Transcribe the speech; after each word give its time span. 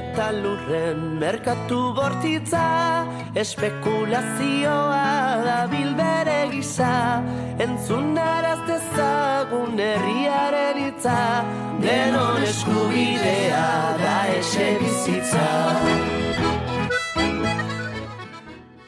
Eta 0.00 0.30
lurren 0.32 1.00
merkatu 1.20 1.78
bortitza 1.92 3.04
Espekulazioa 3.36 5.00
da 5.44 5.56
bilbere 5.68 6.36
gisa 6.54 6.92
Entzun 7.60 8.14
araztezagun 8.16 9.76
herriaren 9.84 10.78
itza 10.86 11.16
Denon 11.82 12.40
eskubidea 12.46 13.66
da 14.00 14.14
ese 14.38 14.68
bizitza 14.80 15.48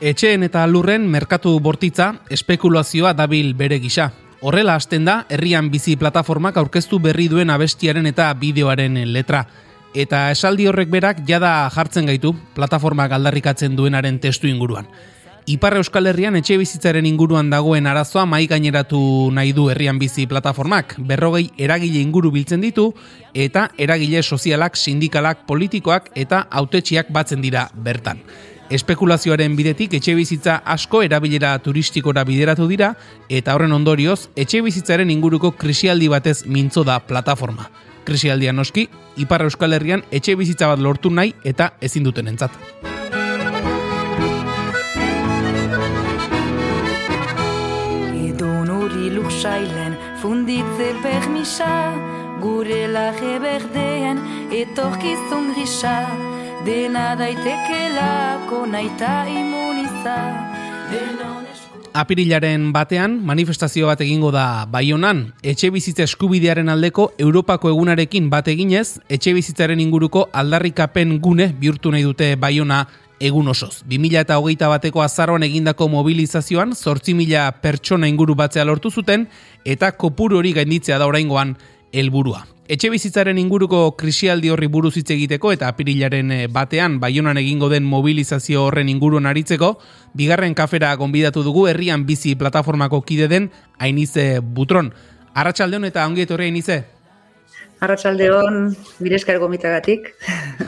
Etxeen 0.00 0.47
eta 0.48 0.62
lurren 0.66 1.05
merkatu 1.12 1.52
bortitza 1.60 2.08
espekulazioa 2.30 3.12
dabil 3.14 3.52
bere 3.55 3.78
gisa. 3.78 4.08
Horrela 4.41 4.74
hasten 4.74 5.05
da, 5.06 5.20
herrian 5.30 5.69
bizi 5.70 5.94
plataformak 5.94 6.56
aurkeztu 6.58 6.98
berri 6.98 7.28
duen 7.30 7.52
abestiaren 7.55 8.08
eta 8.10 8.33
bideoaren 8.41 8.97
letra. 9.12 9.44
Eta 9.95 10.30
esaldi 10.32 10.66
horrek 10.70 10.88
berak 10.88 11.19
jada 11.28 11.69
jartzen 11.73 12.06
gaitu 12.09 12.33
plataformak 12.56 13.12
aldarrikatzen 13.12 13.77
duenaren 13.77 14.19
testu 14.20 14.48
inguruan. 14.48 14.87
Ipar 15.45 15.74
Euskal 15.74 16.06
Herrian 16.06 16.37
etxe 16.38 16.55
bizitzaren 16.56 17.05
inguruan 17.05 17.48
dagoen 17.50 17.88
arazoa 17.91 18.23
mai 18.30 18.47
gaineratu 18.47 19.00
nahi 19.34 19.50
du 19.52 19.66
herrian 19.73 19.98
bizi 19.98 20.28
plataformak. 20.30 20.95
Berrogei 21.02 21.50
eragile 21.59 21.98
inguru 21.98 22.30
biltzen 22.30 22.62
ditu 22.62 22.92
eta 23.34 23.66
eragile 23.77 24.23
sozialak, 24.23 24.78
sindikalak, 24.78 25.45
politikoak 25.47 26.09
eta 26.14 26.47
autetxiak 26.48 27.11
batzen 27.11 27.42
dira 27.42 27.66
bertan. 27.74 28.22
Espekulazioaren 28.72 29.56
bidetik 29.59 29.98
etxe 29.98 30.14
bizitza 30.16 30.61
asko 30.64 31.03
erabilera 31.03 31.56
turistikora 31.59 32.22
bideratu 32.25 32.69
dira 32.70 32.94
eta 33.28 33.53
horren 33.53 33.75
ondorioz 33.77 34.31
etxe 34.36 34.62
bizitzaren 34.62 35.11
inguruko 35.11 35.53
krisialdi 35.59 36.09
batez 36.09 36.47
mintzo 36.47 36.86
da 36.86 37.00
plataforma. 37.03 37.69
Krisialdia 38.06 38.55
noski, 38.55 38.88
Ipar 39.16 39.42
Euskal 39.44 39.72
Herrian 39.77 40.05
etxe 40.10 40.34
bizitza 40.38 40.68
bat 40.70 40.80
lortu 40.80 41.10
nahi 41.10 41.34
eta 41.44 41.72
ezin 41.80 42.05
duten 42.05 42.28
entzat. 42.32 42.55
Edon 48.28 48.72
hori 48.77 49.10
luksailen 49.16 49.98
funditze 50.22 50.92
permisa 51.04 51.72
Gure 52.42 52.88
laje 52.91 53.36
berdean 53.38 54.19
etorkizun 54.50 55.52
grisa 55.52 55.94
dena 56.66 57.12
daitekelako 57.20 58.64
naita 58.66 59.12
imuniza 59.30 60.16
Apirilaren 61.92 62.70
batean, 62.72 63.18
manifestazio 63.20 63.90
bat 63.90 64.00
egingo 64.00 64.30
da 64.32 64.64
Baionan, 64.72 65.26
etxe 65.44 65.68
bizitza 65.74 66.06
eskubidearen 66.06 66.72
aldeko 66.72 67.10
Europako 67.20 67.68
egunarekin 67.68 68.30
bat 68.32 68.48
eginez, 68.48 69.02
etxe 69.12 69.34
bizitzaren 69.36 69.80
inguruko 69.80 70.22
aldarrikapen 70.32 71.18
gune 71.20 71.50
bihurtu 71.60 71.92
nahi 71.92 72.06
dute 72.08 72.30
Baiona 72.40 72.86
egun 73.20 73.52
osoz. 73.52 73.82
2000 73.84 74.24
eta 74.24 74.40
hogeita 74.40 74.72
bateko 74.72 75.04
azaroan 75.04 75.44
egindako 75.44 75.90
mobilizazioan, 75.92 76.72
sortzi 76.72 77.12
mila 77.12 77.50
pertsona 77.60 78.08
inguru 78.08 78.38
batzea 78.40 78.64
lortu 78.64 78.90
zuten, 78.90 79.28
eta 79.64 79.92
kopuru 79.92 80.40
hori 80.40 80.56
gainditzea 80.56 80.96
da 80.98 81.10
oraingoan 81.12 81.58
helburua. 81.92 82.46
Etxe 82.70 82.92
bizitzaren 82.92 83.41
inguruko 83.42 83.96
krisialdi 83.98 84.52
horri 84.55 84.68
buruz 84.70 84.92
hitz 84.94 85.10
egiteko 85.10 85.50
eta 85.50 85.66
apirilaren 85.72 86.30
eh, 86.30 86.44
batean 86.46 87.00
baionan 87.02 87.41
egingo 87.41 87.66
den 87.72 87.82
mobilizazio 87.82 88.69
horren 88.69 88.88
inguruan 88.88 89.27
aritzeko, 89.27 89.72
bigarren 90.14 90.54
kafera 90.54 90.94
gonbidatu 90.94 91.42
dugu 91.42 91.66
herrian 91.66 92.06
bizi 92.06 92.37
plataformako 92.38 93.03
kide 93.03 93.26
den 93.26 93.50
Ainize 93.78 94.38
Butron. 94.41 94.92
Arratsaldeon 95.34 95.91
eta 95.91 96.06
ongi 96.06 96.22
etorri 96.22 96.53
Ainize. 96.53 96.84
Arratsaldeon, 97.82 98.76
bireskar 99.03 99.42
gomitagatik. 99.42 100.12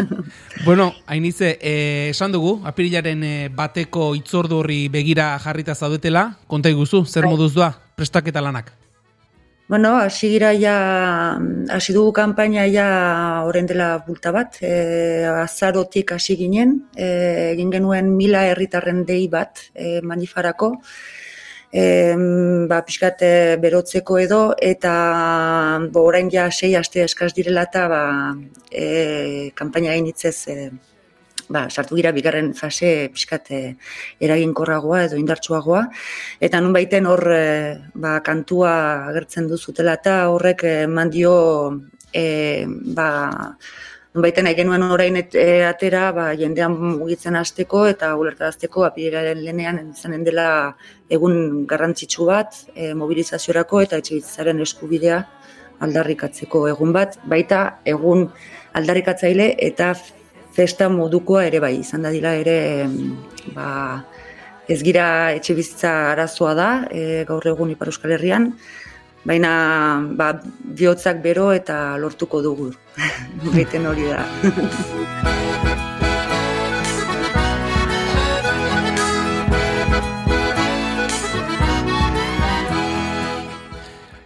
bueno, 0.67 0.91
Ainize, 1.07 1.61
eh, 1.63 2.09
esan 2.11 2.35
dugu 2.35 2.57
apirilaren 2.67 3.23
eh, 3.23 3.51
bateko 3.55 4.17
itzordu 4.19 4.65
horri 4.65 4.89
begira 4.91 5.37
jarrita 5.39 5.79
zaudetela, 5.79 6.33
konta 6.49 6.75
iguzu, 6.75 7.05
zer 7.07 7.23
bai. 7.23 7.37
moduz 7.37 7.53
doa, 7.55 7.71
prestaketa 7.95 8.43
lanak? 8.43 8.75
Bueno, 9.75 9.97
hasi 9.99 10.29
gira 10.31 10.53
ja, 10.55 11.37
hasi 11.75 11.93
dugu 11.97 12.13
kanpaina 12.15 12.69
ja 12.71 12.85
horren 13.43 13.67
dela 13.67 13.89
bulta 14.07 14.31
bat, 14.31 14.61
e, 14.63 15.25
azarotik 15.27 16.13
hasi 16.15 16.37
ginen, 16.39 16.77
e, 16.95 17.09
egin 17.57 17.73
genuen 17.75 18.13
mila 18.15 18.45
herritarren 18.53 19.03
dei 19.09 19.27
bat 19.33 19.65
e, 19.75 19.99
manifarako, 20.13 20.71
e, 21.73 21.83
ba, 22.71 22.81
pixkat 22.87 23.27
berotzeko 23.67 24.23
edo, 24.23 24.41
eta 24.71 24.95
bo, 25.91 26.07
orain 26.13 26.31
ja 26.31 26.47
sei 26.53 26.77
aste 26.79 27.03
eskaz 27.09 27.33
direla 27.35 27.67
eta 27.67 27.89
ba, 27.91 28.03
e, 28.71 29.51
kanpaina 29.59 29.99
egin 29.99 30.13
itzez, 30.15 30.37
e, 30.55 30.71
ba, 31.49 31.69
sartu 31.71 31.97
gira 31.99 32.13
bigarren 32.13 32.53
fase 32.55 33.09
pixkat 33.15 33.51
eh, 33.51 33.75
eraginkorragoa 34.21 35.05
edo 35.09 35.19
indartsuagoa. 35.21 35.87
Eta 36.41 36.61
nun 36.61 36.73
baiten 36.77 37.07
hor 37.07 37.25
eh, 37.35 37.79
ba, 37.95 38.19
kantua 38.25 38.75
agertzen 39.11 39.49
duzutela 39.51 39.99
eta 40.01 40.19
horrek 40.33 40.65
eman 40.75 41.11
dio 41.11 41.35
e, 42.15 42.65
ba, 42.67 43.09
nun 44.15 44.23
baiten 44.23 44.47
nahi 44.47 44.55
genuen 44.55 44.85
orain 44.87 45.19
atera 45.19 46.05
ba, 46.15 46.27
jendean 46.39 46.77
mugitzen 46.79 47.37
hasteko 47.37 47.85
eta 47.91 48.15
ulertarazteko 48.21 48.87
apiraren 48.87 49.43
lenean 49.45 49.81
izanen 49.91 50.25
dela 50.27 50.49
egun 51.11 51.67
garrantzitsu 51.71 52.29
bat 52.31 52.61
e, 52.75 52.93
mobilizaziorako 52.95 53.83
eta 53.83 53.99
etxe 53.99 54.21
eskubidea 54.69 55.25
aldarrikatzeko 55.85 56.69
egun 56.71 56.93
bat, 56.95 57.19
baita 57.27 57.81
egun 57.85 58.29
aldarrikatzaile 58.79 59.57
eta 59.59 59.95
festa 60.55 60.89
modukoa 60.89 61.45
ere 61.49 61.61
bai, 61.61 61.75
izan 61.81 62.07
da 62.07 62.13
dira 62.15 62.35
ere 62.39 62.57
ba, 63.55 63.69
ez 64.69 64.81
gira 64.87 65.07
etxe 65.37 65.57
bizitza 65.59 65.93
arazoa 66.13 66.55
da 66.59 66.71
e, 66.91 67.25
gaur 67.29 67.47
egun 67.53 67.75
Ipar 67.75 67.91
Euskal 67.93 68.17
Herrian, 68.17 68.53
baina 69.27 69.55
ba, 70.19 70.33
bihotzak 70.65 71.23
bero 71.25 71.51
eta 71.53 71.97
lortuko 72.01 72.43
dugu, 72.45 72.71
gaiten 73.57 73.91
hori 73.91 74.13
da. 74.13 75.41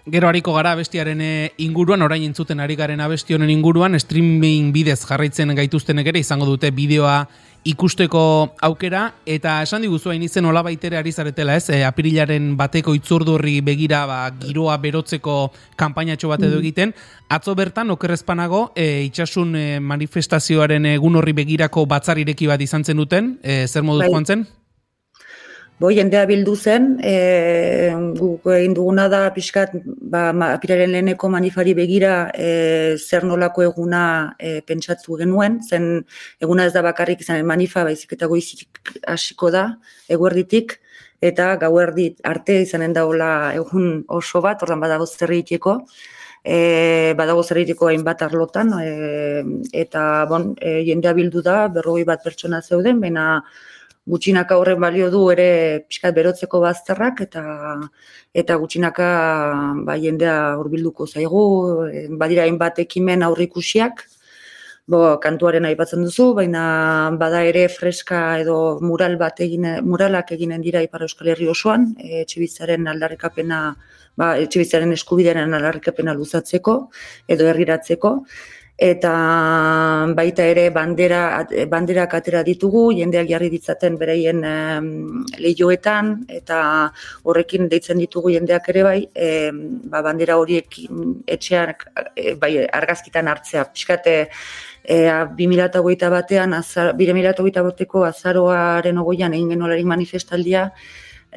Gero 0.08 0.28
hariko 0.28 0.54
gara 0.54 0.72
bestiaren 0.78 1.20
eh, 1.20 1.52
inguruan, 1.60 2.00
orain 2.00 2.22
entzuten 2.24 2.62
ari 2.64 2.76
garen 2.78 3.00
abesti 3.04 3.34
honen 3.36 3.50
inguruan, 3.52 3.98
streaming 4.00 4.70
bidez 4.72 5.02
jarraitzen 5.02 5.52
gaituzten 5.58 6.00
ere 6.00 6.22
izango 6.22 6.46
dute 6.48 6.70
bideoa 6.72 7.26
ikusteko 7.68 8.22
aukera, 8.64 9.02
eta 9.28 9.58
esan 9.66 9.82
diguzu 9.84 10.08
hain 10.08 10.22
izen 10.24 10.46
hola 10.48 10.62
baitere 10.64 10.96
ari 10.96 11.12
zaretela 11.12 11.58
ez, 11.58 11.66
e, 11.68 11.82
apirilaren 11.84 12.54
bateko 12.56 12.94
itzurdurri 12.96 13.58
begira 13.66 14.04
ba, 14.08 14.20
giroa 14.40 14.78
berotzeko 14.80 15.36
kanpainatxo 15.76 16.30
bat 16.32 16.40
edo 16.40 16.56
mm. 16.56 16.62
egiten, 16.62 16.94
atzo 17.28 17.52
bertan 17.58 17.92
okerrezpanago 17.92 18.70
e, 18.76 19.04
itxasun 19.10 19.52
manifestazioaren 19.84 20.88
egun 20.94 21.20
horri 21.20 21.36
begirako 21.42 21.84
batzarireki 21.90 22.48
bat 22.48 22.64
izan 22.64 22.86
zen 22.86 23.04
duten, 23.04 23.34
e, 23.42 23.66
zer 23.66 23.84
moduz 23.84 24.06
bai. 24.06 24.14
joan 24.14 24.30
zen? 24.32 24.48
Bo, 25.78 25.92
jendea 25.94 26.24
bildu 26.26 26.56
zen, 26.58 26.86
e, 27.06 27.12
guk 28.18 28.48
egin 28.50 28.72
duguna 28.74 29.04
da 29.12 29.20
pixkat, 29.30 29.76
ba, 30.10 30.32
apiraren 30.48 30.90
leheneko 30.90 31.30
manifari 31.30 31.74
begira 31.78 32.14
e, 32.34 32.96
zer 32.98 33.22
nolako 33.28 33.62
eguna 33.68 34.00
e, 34.42 34.56
pentsatu 34.66 35.20
genuen, 35.20 35.60
zen 35.62 35.86
eguna 36.42 36.66
ez 36.66 36.74
da 36.74 36.82
bakarrik 36.82 37.22
izan 37.22 37.46
manifa, 37.46 37.86
baizik 37.86 38.16
eta 38.18 38.26
goizik 38.26 38.92
hasiko 39.06 39.52
da, 39.54 39.64
eguerditik, 40.10 40.80
eta 41.22 41.52
gauerdi 41.62 42.10
arte 42.26 42.58
izanen 42.64 42.98
daula 42.98 43.30
egun 43.54 44.02
oso 44.18 44.42
bat, 44.42 44.66
ordan 44.66 44.82
badago 44.82 45.06
zerritiko, 45.06 45.78
e, 46.42 47.14
badago 47.22 47.46
zerritiko 47.46 47.92
hainbat 47.92 48.26
arlotan, 48.26 48.74
e, 48.82 49.72
eta 49.86 50.04
bon, 50.26 50.56
e, 50.58 50.80
jendea 50.90 51.14
bildu 51.14 51.46
da, 51.46 51.68
berroi 51.70 52.02
bat 52.02 52.26
pertsona 52.26 52.64
zeuden, 52.66 52.98
baina 52.98 53.30
gutxinaka 54.08 54.56
horren 54.58 54.80
balio 54.80 55.10
du 55.12 55.22
ere 55.34 55.48
pixkat 55.88 56.14
berotzeko 56.16 56.60
bazterrak 56.64 57.20
eta 57.26 57.42
eta 58.42 58.56
gutxinaka 58.62 59.08
ba, 59.86 59.96
jendea 60.04 60.36
hurbilduko 60.60 61.06
zaigu, 61.06 61.42
badira 62.20 62.46
hainbat 62.46 62.80
ekimen 62.84 63.24
aurrikusiak, 63.26 64.04
bo, 64.88 65.00
kantuaren 65.22 65.68
aipatzen 65.68 66.04
duzu, 66.06 66.30
baina 66.38 66.62
bada 67.20 67.42
ere 67.44 67.66
freska 67.68 68.20
edo 68.42 68.56
mural 68.80 69.18
bat 69.20 69.40
egin, 69.44 69.66
muralak 69.84 70.32
eginen 70.36 70.64
dira 70.64 70.82
Ipar 70.84 71.04
Euskal 71.06 71.32
Herri 71.34 71.48
osoan, 71.52 71.90
e, 72.00 72.22
etxebitzaren 72.24 72.88
aldarrikapena, 72.94 73.62
ba, 74.18 74.30
etxebitzaren 74.44 74.94
eskubidearen 74.96 75.58
aldarrikapena 75.58 76.16
luzatzeko 76.16 76.78
edo 77.36 77.50
herriratzeko, 77.52 78.14
eta 78.78 79.12
baita 80.14 80.44
ere 80.46 80.68
bandera, 80.70 81.42
banderak 81.66 82.12
atera 82.14 82.44
ditugu, 82.46 82.92
jendeak 82.94 83.26
jarri 83.26 83.50
ditzaten 83.50 83.96
bereien 83.98 84.44
um, 84.46 85.24
lehioetan, 85.42 86.12
eta 86.30 86.60
horrekin 87.26 87.66
deitzen 87.68 87.98
ditugu 87.98 88.30
jendeak 88.36 88.70
ere 88.70 88.84
bai, 88.86 89.00
e, 89.10 89.50
ba, 89.90 90.02
bandera 90.06 90.38
horiek 90.38 90.78
etxean 91.26 91.74
e, 92.14 92.36
bai, 92.38 92.52
argazkitan 92.80 93.26
hartzea. 93.26 93.66
Piskate, 93.74 94.16
e, 94.84 95.02
2008 95.42 96.12
batean, 96.14 96.54
azar, 96.54 96.94
2008 96.94 97.66
bateko 97.66 98.06
azaroaren 98.06 99.02
ogoian 99.02 99.34
egin 99.34 99.56
genolari 99.56 99.84
manifestaldia, 99.84 100.68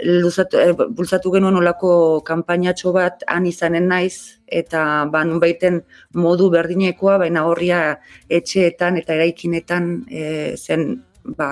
luzatu, 0.04 0.60
e, 0.60 0.74
bultzatu 0.74 1.32
genuen 1.34 1.56
olako 1.60 2.22
kanpainatxo 2.26 2.94
bat 2.96 3.24
han 3.28 3.46
izanen 3.46 3.88
naiz, 3.92 4.40
eta 4.48 5.06
ba, 5.12 5.24
baiten 5.42 5.82
modu 6.14 6.50
berdinekoa, 6.54 7.18
baina 7.26 7.46
horria 7.48 7.82
etxeetan 8.30 8.98
eta 9.02 9.16
eraikinetan 9.16 9.94
e, 10.10 10.26
zen 10.58 11.04
ba, 11.38 11.50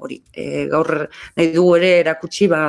hori, 0.00 0.18
e, 0.34 0.66
gaur 0.70 1.06
nahi 1.36 1.52
dugu 1.54 1.76
ere 1.78 1.92
erakutsi 2.00 2.48
ba, 2.50 2.64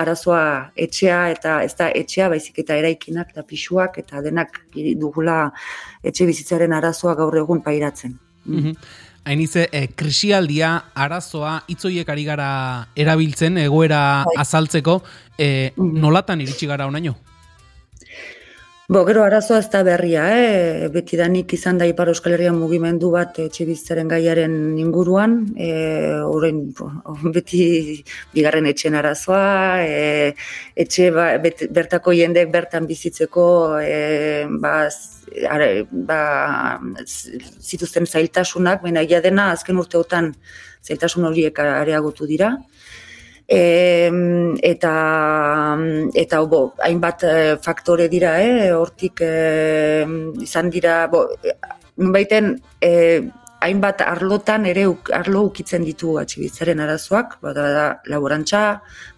arazoa 0.00 0.72
etxea 0.76 1.20
eta 1.34 1.60
ez 1.66 1.74
da 1.76 1.90
etxea 2.02 2.30
baizik 2.32 2.62
eta 2.64 2.78
eraikinak 2.80 3.34
eta 3.34 3.44
pisuak 3.44 4.00
eta 4.02 4.22
denak 4.24 4.62
dugula 4.96 5.42
etxe 6.02 6.26
bizitzaren 6.26 6.72
arazoa 6.72 7.14
gaur 7.20 7.36
egun 7.44 7.62
pairatzen. 7.62 8.18
Mm 8.46 8.74
Hainize, 9.24 9.68
e, 9.72 9.86
krisialdia, 9.94 10.70
arazoa, 10.94 11.60
itzoiek 11.68 12.08
ari 12.08 12.24
gara 12.24 12.50
erabiltzen, 12.96 13.58
egoera 13.60 14.24
bai. 14.26 14.36
azaltzeko, 14.42 15.02
e, 15.38 15.72
nolatan 15.76 16.40
iritsi 16.40 16.66
gara 16.70 16.86
onaino? 16.88 17.16
Bo, 18.90 19.04
gero 19.06 19.20
arazoa 19.22 19.60
ez 19.62 19.68
da 19.70 19.84
berria, 19.86 20.22
eh? 20.34 20.88
beti 20.90 21.14
danik 21.18 21.52
izan 21.54 21.76
da 21.78 21.86
Ipar 21.86 22.08
Euskal 22.10 22.32
Herrian 22.34 22.56
mugimendu 22.58 23.12
bat 23.14 23.36
etxe 23.38 23.64
gaiaren 24.10 24.56
inguruan, 24.82 25.36
e, 25.54 25.68
orain, 26.26 26.58
beti 27.36 28.02
bigarren 28.34 28.66
etxen 28.66 28.96
arazoa, 28.98 29.84
e, 29.86 30.34
etxe 30.74 31.12
ba, 31.14 31.28
bertako 31.78 32.16
jendek 32.18 32.50
bertan 32.50 32.88
bizitzeko 32.90 33.78
e, 33.78 34.46
ba, 34.58 34.88
are, 35.54 35.70
ba, 35.92 36.80
zituzten 37.06 38.10
zailtasunak, 38.10 38.82
baina 38.82 39.06
dena 39.22 39.52
azken 39.52 39.78
urteotan 39.78 40.34
zailtasun 40.82 41.30
horiek 41.30 41.62
areagotu 41.62 42.26
dira, 42.26 42.56
E, 43.50 44.06
eta 44.62 44.94
eta 46.14 46.40
bo, 46.46 46.60
hainbat 46.86 47.24
eh, 47.26 47.56
faktore 47.58 48.06
dira, 48.08 48.36
eh? 48.38 48.70
hortik 48.70 49.24
e, 49.26 50.06
izan 50.46 50.70
dira, 50.70 51.00
bo, 51.10 51.24
baiten 52.14 52.52
e, 52.78 52.92
hainbat 53.60 54.04
arlotan 54.06 54.68
ere 54.70 54.86
arlo 55.18 55.42
ukitzen 55.48 55.82
ditu 55.84 56.14
atxibitzaren 56.22 56.80
arazoak, 56.80 57.40
bada 57.42 57.66
da 57.74 57.86
laborantza, 58.12 58.62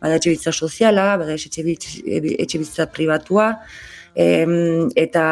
bada 0.00 0.16
atxibitza 0.16 0.52
soziala, 0.52 1.18
bada 1.20 1.36
etxibitza 1.36 2.88
pribatua, 2.96 3.52
e, 4.16 4.26
eta 5.04 5.26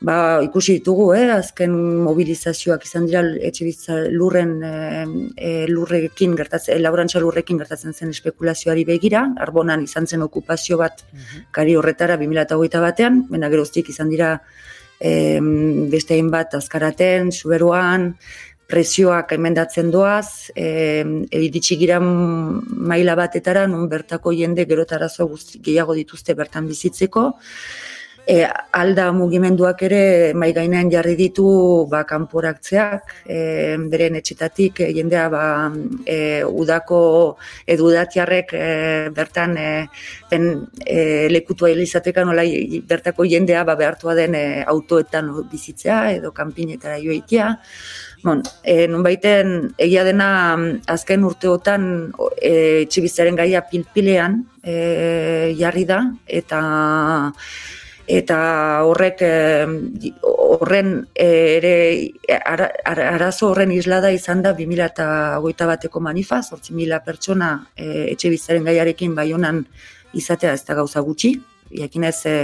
ba, 0.00 0.40
ikusi 0.44 0.78
ditugu, 0.78 1.08
eh, 1.16 1.26
azken 1.34 1.74
mobilizazioak 2.04 2.84
izan 2.86 3.06
dira 3.08 3.22
etxe 3.48 3.66
bizitza 3.66 3.98
lurren 4.14 4.54
e, 4.62 5.66
lurrekin 5.70 6.36
gertatzen, 6.38 6.76
e, 6.76 6.82
laborantza 6.82 7.18
lurrekin 7.22 7.58
gertatzen 7.58 7.94
zen 7.94 8.14
espekulazioari 8.14 8.84
begira, 8.86 9.24
arbonan 9.46 9.82
izan 9.88 10.06
zen 10.06 10.22
okupazio 10.22 10.78
bat 10.78 11.02
mhm. 11.12 11.48
kari 11.52 11.74
horretara 11.76 12.18
2008 12.20 12.84
batean, 12.84 13.24
bena 13.30 13.50
geroztik 13.50 13.90
izan 13.90 14.12
dira 14.14 14.36
e, 15.00 15.40
beste 15.90 16.14
hain 16.14 16.30
bat 16.30 16.54
azkaraten, 16.54 17.32
suberuan, 17.32 18.12
presioak 18.68 19.32
emendatzen 19.32 19.90
doaz, 19.90 20.52
e, 20.54 21.02
iritsi 21.32 21.78
gira 21.80 21.98
maila 22.02 23.14
batetara, 23.16 23.66
non 23.66 23.88
bertako 23.88 24.34
jende 24.36 24.66
gerotarazo 24.68 25.30
gehiago 25.64 25.96
dituzte 25.96 26.36
bertan 26.36 26.68
bizitzeko, 26.68 27.30
e, 28.28 28.44
alda 28.72 29.08
mugimenduak 29.16 29.82
ere 29.88 30.34
mai 30.34 30.52
gainean 30.52 30.90
jarri 30.92 31.16
ditu 31.16 31.86
ba 31.88 32.02
kanporaktzeak 32.04 33.14
e, 33.24 33.38
beren 33.88 34.18
etxetatik 34.20 34.82
e, 34.84 34.90
jendea 34.92 35.28
ba 35.32 35.44
e, 36.04 36.44
udako 36.44 37.00
edudatiarrek 37.66 38.52
e, 38.52 38.66
bertan 39.16 39.56
e, 39.56 39.70
ben 40.30 40.44
e, 40.84 41.28
lekutua 41.32 41.72
izateka 41.72 42.26
nola 42.28 42.44
bertako 42.92 43.24
jendea 43.24 43.64
ba 43.64 43.78
behartua 43.80 44.14
den 44.14 44.34
e, 44.34 44.44
autoetan 44.74 45.32
bizitzea 45.50 46.12
edo 46.18 46.32
kanpinetara 46.36 47.00
joitea. 47.00 47.48
Bon, 48.24 48.42
e, 48.66 48.88
baiten 49.06 49.72
egia 49.78 50.02
dena 50.04 50.28
azken 50.90 51.24
urteotan 51.24 51.84
e, 52.42 52.82
etxibizaren 52.84 53.38
gaia 53.38 53.62
pilpilean 53.70 54.42
e, 54.60 55.54
jarri 55.56 55.86
da 55.88 56.02
eta 56.26 56.60
eta 58.08 58.38
horrek 58.88 59.20
horren 60.58 60.94
ere 61.14 61.74
arazo 62.28 63.50
horren 63.52 63.72
islada 63.74 64.10
izan 64.14 64.42
da 64.42 64.54
2008 64.56 65.68
bateko 65.68 66.00
manifa, 66.00 66.40
zortzi 66.42 66.74
mila 66.74 67.02
pertsona 67.04 67.52
e, 67.76 68.08
etxe 68.14 68.30
bizaren 68.32 68.66
gaiarekin 68.66 69.14
baionan 69.14 69.64
izatea 70.16 70.54
ez 70.56 70.64
da 70.64 70.78
gauza 70.78 71.04
gutxi, 71.04 71.34
jakin 71.70 72.08
ez 72.08 72.18
e, 72.26 72.36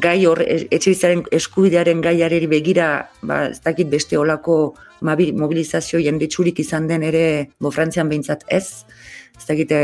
gai 0.00 0.18
hor, 0.26 0.42
e, 0.42 0.64
etxe 0.70 0.94
bizaren 0.94 1.24
eskubidearen 1.40 2.00
gaiareri 2.04 2.48
begira, 2.50 2.88
ba, 3.22 3.48
ez 3.50 3.60
dakit 3.64 3.90
beste 3.90 4.18
olako 4.18 4.74
mobilizazio 5.04 6.00
jendetsurik 6.00 6.62
izan 6.62 6.88
den 6.88 7.02
ere, 7.02 7.50
bo 7.60 7.74
frantzian 7.74 8.08
behintzat 8.08 8.46
ez, 8.48 8.86
ez 9.34 9.44
dakit 9.50 9.74
e, 9.74 9.82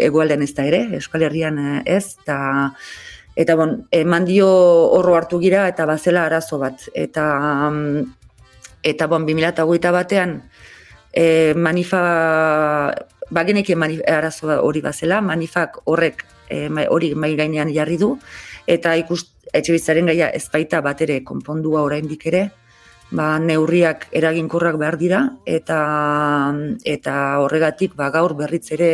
egualden 0.00 0.42
ez 0.42 0.52
da 0.56 0.66
ere, 0.66 0.86
Euskal 0.98 1.28
Herrian 1.28 1.60
e, 1.60 1.82
ez, 1.84 2.16
eta 2.24 2.40
eta 3.40 3.56
bon, 3.56 3.70
eman 3.96 4.26
dio 4.28 4.48
horro 4.98 5.14
hartu 5.16 5.38
gira 5.40 5.64
eta 5.70 5.86
bazela 5.88 6.26
arazo 6.28 6.58
bat. 6.60 6.84
Eta, 6.92 7.24
eta 8.84 9.08
bon, 9.08 9.24
2008 9.24 9.92
batean 9.96 10.36
e, 11.12 11.54
manifa, 11.56 12.02
bagenek 13.30 13.72
arazo 14.06 14.52
hori 14.60 14.84
bazela, 14.84 15.22
manifak 15.24 15.80
horrek 15.86 16.24
e, 16.50 16.68
hori 16.88 17.14
mai 17.14 17.34
gainean 17.36 17.72
jarri 17.72 17.96
du, 17.96 18.16
eta 18.66 18.96
ikust, 19.00 19.32
etxe 19.52 19.72
bizaren 19.72 20.06
gaia 20.06 20.28
ez 20.30 20.46
baita 20.52 20.80
bat 20.84 21.00
ere 21.00 21.22
konpondua 21.24 21.82
oraindik 21.82 22.26
ere, 22.26 22.50
ba, 23.10 23.38
neurriak 23.40 24.10
eraginkorrak 24.12 24.76
behar 24.76 24.98
dira, 25.00 25.26
eta, 25.46 25.80
eta 26.84 27.14
horregatik 27.40 27.96
ba, 27.96 28.12
gaur 28.12 28.36
berriz 28.36 28.66
ere 28.76 28.90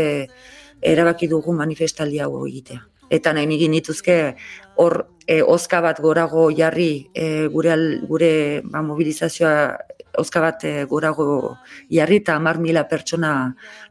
erabaki 0.81 1.27
dugu 1.27 1.53
manifestaldia 1.57 2.29
hau 2.29 2.47
egitea 2.47 2.85
eta 3.11 3.33
nahi 3.33 3.47
nigin 3.47 3.77
dituzke 3.77 4.37
hor 4.77 5.07
e, 5.27 5.43
oska 5.43 5.81
bat 5.81 6.01
gorago 6.01 6.49
jarri 6.51 7.09
e, 7.15 7.47
gure, 7.53 7.77
gure 8.09 8.33
ba, 8.65 8.83
mobilizazioa 8.83 9.77
oska 10.19 10.41
bat 10.41 10.65
e, 10.65 10.75
gorago 10.85 11.57
jarri 11.91 12.23
eta 12.23 12.37
hamar 12.37 12.59
mila 12.59 12.87
pertsona 12.89 13.33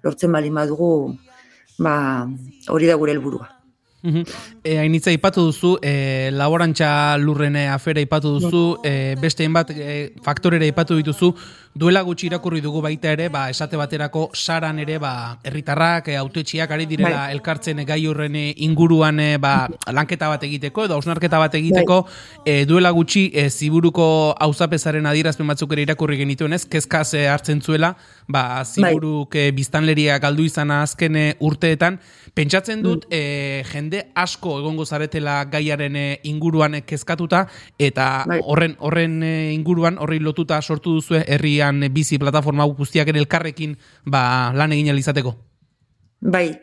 lortzen 0.03 0.31
bali 0.31 0.49
badugu 0.49 0.93
ba, 1.79 1.97
hori 2.69 2.87
da 2.87 2.95
gure 2.95 3.15
helburua. 3.15 3.51
E, 4.05 4.77
hainitza 4.77 5.09
ipatu 5.09 5.47
duzu, 5.47 5.71
e, 5.81 6.29
laborantza 6.31 7.17
lurrene 7.17 7.65
afera 7.73 8.03
ipatu 8.03 8.35
duzu, 8.37 8.63
e, 8.85 9.15
beste 9.17 9.43
hainbat 9.43 9.71
e, 9.73 10.13
faktorera 10.21 10.65
ipatu 10.69 10.97
dituzu, 10.99 11.31
duela 11.75 12.01
gutxi 12.07 12.29
irakurri 12.29 12.61
dugu 12.63 12.79
baita 12.81 13.11
ere, 13.11 13.27
ba, 13.29 13.49
esate 13.51 13.75
baterako 13.75 14.29
saran 14.33 14.79
ere, 14.79 14.95
ba, 14.97 15.37
herritarrak, 15.43 16.07
e, 16.07 16.15
autetxiak 16.15 16.71
ari 16.71 16.87
direla 16.87 17.25
bai. 17.25 17.33
elkartzen 17.35 17.83
gai 17.85 17.99
horren 18.07 18.37
inguruan 18.39 19.19
e, 19.19 19.35
ba, 19.37 19.67
lanketa 19.91 20.29
bat 20.31 20.43
egiteko, 20.47 20.85
edo 20.87 20.95
ausnarketa 20.95 21.41
bat 21.41 21.57
egiteko, 21.59 22.01
bai. 22.07 22.43
e, 22.45 22.65
duela 22.65 22.93
gutxi 22.95 23.27
e, 23.33 23.49
ziburuko 23.49 24.07
auzapezaren 24.47 25.05
adierazpen 25.11 25.51
batzuk 25.51 25.75
ere 25.75 25.83
irakurri 25.89 26.17
genituen 26.23 26.55
ez, 26.55 26.63
kezkaz 26.63 27.09
e, 27.13 27.27
hartzen 27.27 27.59
zuela, 27.61 27.91
ba, 28.27 28.63
ziburuk 28.63 29.35
bai. 29.35 29.49
e, 29.49 29.55
biztanleria 29.59 30.17
galdu 30.23 30.47
izan 30.47 30.71
azken 30.71 31.19
urteetan, 31.43 31.99
pentsatzen 32.35 32.81
dut, 32.87 33.05
mm. 33.09 33.19
e, 33.19 33.63
jende 33.67 34.05
asko 34.15 34.59
egongo 34.59 34.85
zaretela 34.85 35.37
gaiaren 35.51 35.95
eh, 35.99 36.19
inguruan 36.29 36.77
kezkatuta 36.87 37.45
eta 37.79 38.07
bai. 38.27 38.39
horren 38.43 38.75
horren 38.79 39.17
eh, 39.23 39.53
inguruan 39.53 39.99
horri 40.01 40.19
lotuta 40.23 40.61
sortu 40.61 40.95
duzu 40.99 41.19
herrian 41.65 41.93
bizi 41.93 42.19
plataforma 42.19 42.65
guztiak 42.65 43.07
ere 43.09 43.19
elkarrekin 43.19 43.75
ba 44.05 44.51
lan 44.53 44.71
egin 44.71 44.95
izateko. 44.97 45.35
Bai, 46.21 46.59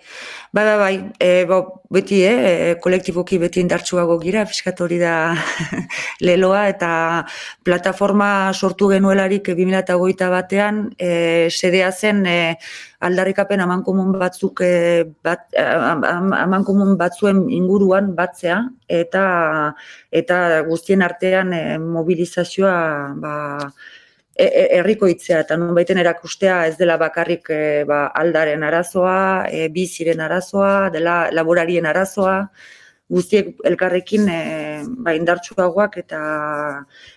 bai, 0.50 0.64
bai, 0.64 0.78
bai. 0.78 1.11
E, 1.21 1.44
bo, 1.47 1.82
beti, 1.92 2.23
eh, 2.25 2.75
kolektiboki 2.82 3.38
beti 3.38 3.61
indartsuago 3.62 4.16
gira, 4.18 4.42
fiskat 4.49 4.80
hori 4.80 4.99
da 4.99 5.37
leloa, 6.26 6.64
eta 6.73 6.88
plataforma 7.62 8.50
sortu 8.52 8.88
genuelarik 8.90 9.52
2008 9.52 10.30
batean, 10.32 10.82
e, 10.99 11.47
sedea 11.50 11.92
zen 11.92 12.26
e, 12.26 12.56
aldarrikapen 13.06 13.62
amankomun 13.62 14.18
batzuk, 14.18 14.64
e, 14.66 15.04
bat, 15.23 15.47
amankomun 15.54 16.97
batzuen 16.99 17.47
inguruan 17.52 18.16
batzea, 18.18 18.64
eta 18.88 19.25
eta 20.11 20.62
guztien 20.66 21.06
artean 21.06 21.52
e, 21.54 21.64
mobilizazioa, 21.78 22.78
ba, 23.14 23.35
E, 24.35 24.45
e, 24.45 24.62
herriko 24.79 25.09
hitzea 25.11 25.43
eta 25.45 25.59
non 25.61 25.75
baiten 25.77 25.99
erakustea 26.01 26.62
ez 26.71 26.77
dela 26.79 26.97
bakarrik 27.01 27.51
e, 27.53 27.62
ba, 27.89 28.07
aldaren 28.23 28.62
arazoa, 28.65 29.49
e, 29.53 29.67
biziren 29.75 30.23
arazoa, 30.25 30.89
dela 30.95 31.17
laborarien 31.37 31.89
arazoa, 31.91 32.39
guztiek 33.12 33.53
elkarrekin 33.69 34.29
e, 34.33 34.41
ba, 35.05 35.12
indartsuagoak 35.19 35.99
eta 36.01 36.23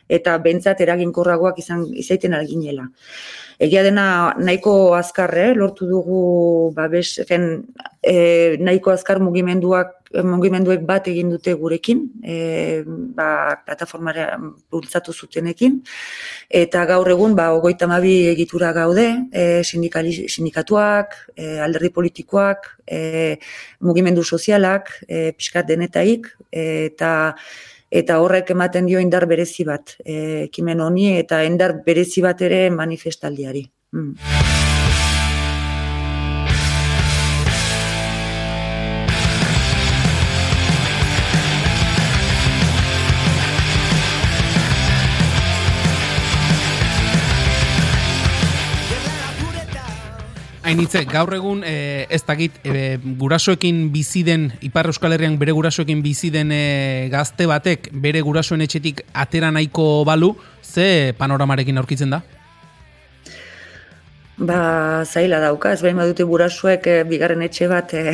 eta 0.09 0.37
bentsat 0.37 0.81
eraginkorragoak 0.85 1.59
izan 1.59 1.85
izaiten 1.93 2.33
alginela. 2.37 2.87
Egia 3.59 3.83
dena 3.85 4.35
nahiko 4.37 4.95
azkarre, 4.97 5.53
lortu 5.55 5.87
dugu 5.87 6.71
ba, 6.75 6.89
bes, 6.91 7.19
e, 7.23 8.57
nahiko 8.59 8.91
azkar 8.91 9.21
mugimenduak 9.23 10.05
mugimenduek 10.23 10.85
bat 10.85 11.07
egin 11.09 11.29
dute 11.33 11.53
gurekin, 11.59 12.05
e, 12.23 12.83
ba, 12.85 13.57
plataformara 13.65 14.37
bultzatu 14.71 15.13
zutenekin, 15.13 15.81
eta 16.49 16.85
gaur 16.85 17.09
egun, 17.09 17.35
ba, 17.35 17.49
ogoita 17.55 17.87
mabi 17.87 18.27
egitura 18.31 18.71
gaude, 18.75 19.07
e, 19.33 19.63
sindikatuak, 19.65 21.15
e, 21.35 21.57
alderdi 21.59 21.91
politikoak, 21.91 22.69
e, 22.87 23.37
mugimendu 23.81 24.23
sozialak, 24.23 24.91
e, 25.07 25.31
pixkat 25.35 25.67
denetaik, 25.67 26.29
e, 26.51 26.91
eta 26.91 27.35
eta 27.95 28.19
horrek 28.19 28.51
ematen 28.55 28.89
dio 28.89 28.99
indar 28.99 29.27
berezi 29.29 29.63
bat, 29.67 29.95
e, 30.03 30.45
ekimen 30.49 30.83
honi, 30.83 31.13
eta 31.21 31.43
indar 31.47 31.79
berezi 31.85 32.25
bat 32.25 32.41
ere 32.49 32.65
manifestaldiari. 32.69 33.65
Mm. 33.95 34.64
Hainitze, 50.65 51.03
gaur 51.05 51.29
egun 51.37 51.59
e, 51.61 52.07
ez 52.09 52.23
dakit 52.25 52.55
e, 52.65 52.97
gurasoekin 53.19 53.91
bizi 53.93 54.23
den 54.25 54.47
Ipar 54.65 54.89
Euskal 54.89 55.13
Herrian 55.13 55.37
bere 55.37 55.53
gurasoekin 55.53 56.01
bizi 56.01 56.31
den 56.33 56.49
e, 56.49 57.07
gazte 57.13 57.45
batek 57.45 57.91
bere 58.01 58.23
gurasoen 58.25 58.65
etxetik 58.65 59.03
atera 59.13 59.51
nahiko 59.53 60.01
balu, 60.09 60.31
ze 60.65 61.13
panoramarekin 61.19 61.77
aurkitzen 61.77 62.17
da? 62.17 62.23
Ba, 64.37 65.05
zaila 65.07 65.39
dauka, 65.39 65.71
ez 65.71 65.79
behin 65.79 65.95
badute 65.95 66.25
gurasoek 66.27 66.87
e, 66.91 66.95
bigarren 67.07 67.45
etxe 67.45 67.69
bat 67.71 67.93
e, 67.95 68.11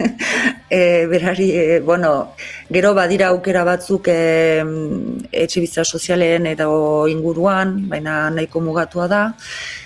e, 0.70 1.04
berari, 1.10 1.50
e, 1.52 1.80
bueno, 1.84 2.32
gero 2.72 2.94
badira 2.96 3.28
aukera 3.34 3.60
batzuk 3.68 4.08
e, 4.08 4.16
etxe 5.28 5.60
bizitza 5.60 5.84
sozialen 5.84 6.48
eta 6.48 6.70
inguruan, 7.12 7.76
baina 7.92 8.30
nahiko 8.30 8.64
mugatua 8.64 9.08
da, 9.12 9.22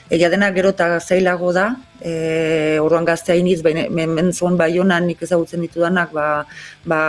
Egia 0.07 0.29
dena 0.31 0.53
gero 0.55 0.71
eta 0.71 1.01
zailago 1.01 1.49
da, 1.51 1.65
e, 1.99 2.79
orduan 2.79 3.05
gazte 3.09 3.33
hainiz, 3.35 3.59
mentzon 3.67 4.55
bai 4.55 4.71
honan 4.79 5.09
nik 5.11 5.25
ezagutzen 5.27 5.65
ditudanak, 5.67 6.13
ba, 6.15 6.27
ba, 6.87 7.01